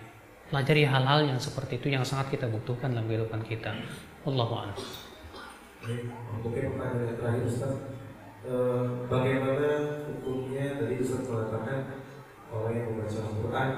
[0.55, 3.75] Pelajari hal-hal yang seperti itu yang sangat kita butuhkan dalam kehidupan kita.
[5.83, 7.75] Baik, mungkin pertanyaan terakhir Ustaz
[8.45, 12.04] Eh, Bagaimana hukumnya tadi Ustaz mengatakan
[12.55, 13.71] Orang yang membaca Al-Quran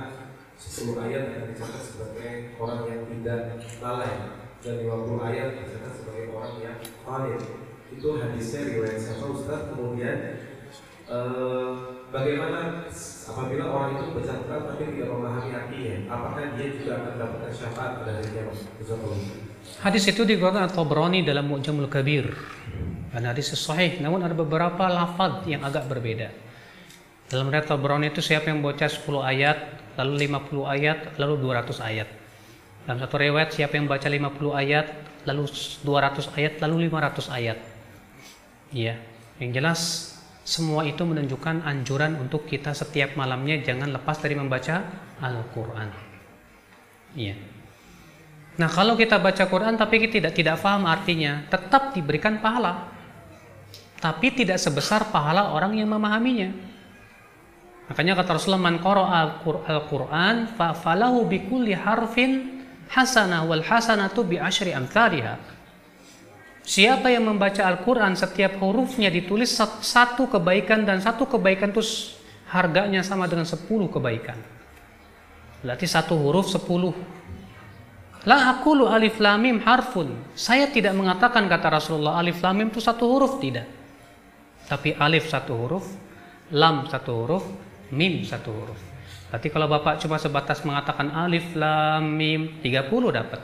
[0.57, 3.41] 10 ayat akan dicatat sebagai orang yang tidak
[3.81, 4.15] lalai
[4.61, 7.41] Dan 50 ayat dicatat sebagai orang yang valid
[7.93, 10.19] Itu hadisnya riwayat siapa Ustaz Kemudian
[11.09, 11.73] eh,
[12.07, 12.87] Bagaimana
[13.27, 17.93] apabila orang itu baca Al-Quran tapi tidak memahami artinya Apakah dia juga akan mendapatkan syafaat
[18.01, 18.57] pada hari kiamat
[19.83, 22.31] Hadis itu dikeluarkan At-Tabrani dalam Mu'jamul Kabir.
[23.11, 26.46] Dan hadis sahih, namun ada beberapa lafaz yang agak berbeda.
[27.27, 29.59] Dalam riwayat Tabrani itu siapa yang baca 10 ayat,
[29.99, 32.09] lalu 50 ayat, lalu 200 ayat.
[32.87, 34.87] Dalam satu riwayat siapa yang baca 50 ayat,
[35.27, 35.51] lalu
[35.83, 37.59] 200 ayat, lalu 500 ayat.
[38.71, 38.95] Iya,
[39.43, 40.15] yang jelas
[40.47, 44.87] semua itu menunjukkan anjuran untuk kita setiap malamnya jangan lepas dari membaca
[45.19, 45.91] Al-Qur'an.
[47.19, 47.35] Iya.
[48.57, 52.95] Nah, kalau kita baca Quran tapi kita tidak tidak paham artinya, tetap diberikan pahala.
[53.99, 56.76] Tapi tidak sebesar pahala orang yang memahaminya.
[57.87, 64.43] Makanya kata Rasulullah man qara'a al-Qur'an fa falahu bi kulli harfin hasanah wal hasanatu bi
[64.43, 65.39] asyri amthaliha.
[66.67, 69.55] Siapa yang membaca Al-Qur'an setiap hurufnya ditulis
[69.87, 71.83] satu kebaikan dan satu kebaikan itu
[72.51, 74.35] harganya sama dengan sepuluh kebaikan.
[75.63, 76.91] Berarti satu huruf sepuluh
[78.27, 80.11] La aqulu alif lam mim harfun.
[80.35, 83.71] Saya tidak mengatakan kata Rasulullah alif lam mim itu satu huruf tidak.
[84.67, 85.87] Tapi alif satu huruf,
[86.51, 87.47] lam satu huruf,
[87.91, 88.81] mim satu huruf.
[89.31, 93.41] Berarti kalau Bapak cuma sebatas mengatakan alif lam mim 30 dapat.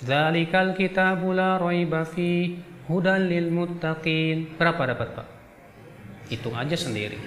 [0.00, 2.56] Dzalikal kitabu la raiba fi
[2.88, 4.56] hudan lil muttaqin.
[4.56, 5.26] Berapa dapat, Pak?
[6.32, 7.20] Hitung aja sendiri.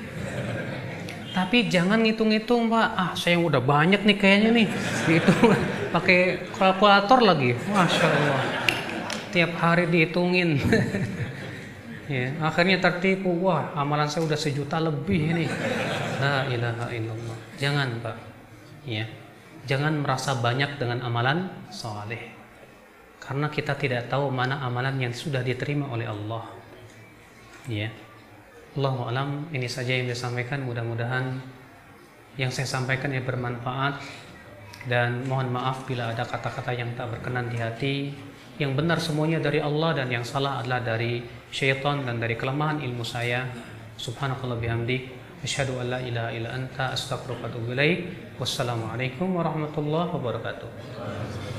[1.34, 2.88] Tapi jangan ngitung-ngitung, Pak.
[2.98, 4.68] Ah, saya udah banyak nih kayaknya nih.
[5.06, 5.54] Hitung
[5.96, 7.54] pakai kalkulator lagi.
[7.70, 8.42] Masya Allah.
[9.30, 10.58] Tiap hari dihitungin.
[12.14, 13.34] ya, akhirnya tertipu.
[13.42, 15.46] Wah, amalan saya udah sejuta lebih ini.
[16.22, 17.38] La ilaha illallah.
[17.58, 18.18] Jangan, Pak.
[18.86, 19.10] Ya.
[19.66, 22.30] Jangan merasa banyak dengan amalan soleh.
[23.18, 26.44] Karena kita tidak tahu mana amalan yang sudah diterima oleh Allah.
[27.66, 27.90] Ya.
[28.74, 31.38] Allah alam ini saja yang disampaikan mudah-mudahan
[32.42, 34.02] yang saya sampaikan yang bermanfaat
[34.90, 37.96] dan mohon maaf bila ada kata-kata yang tak berkenan di hati
[38.62, 43.02] yang benar semuanya dari Allah dan yang salah adalah dari syaitan dan dari kelemahan ilmu
[43.02, 43.50] saya.
[43.98, 45.10] Subhanakallah bihamdik
[45.42, 48.00] asyhadu an la ilaha illa anta astaghfiruka wa atubu ilaik.
[48.38, 51.53] Wassalamualaikum warahmatullahi wabarakatuh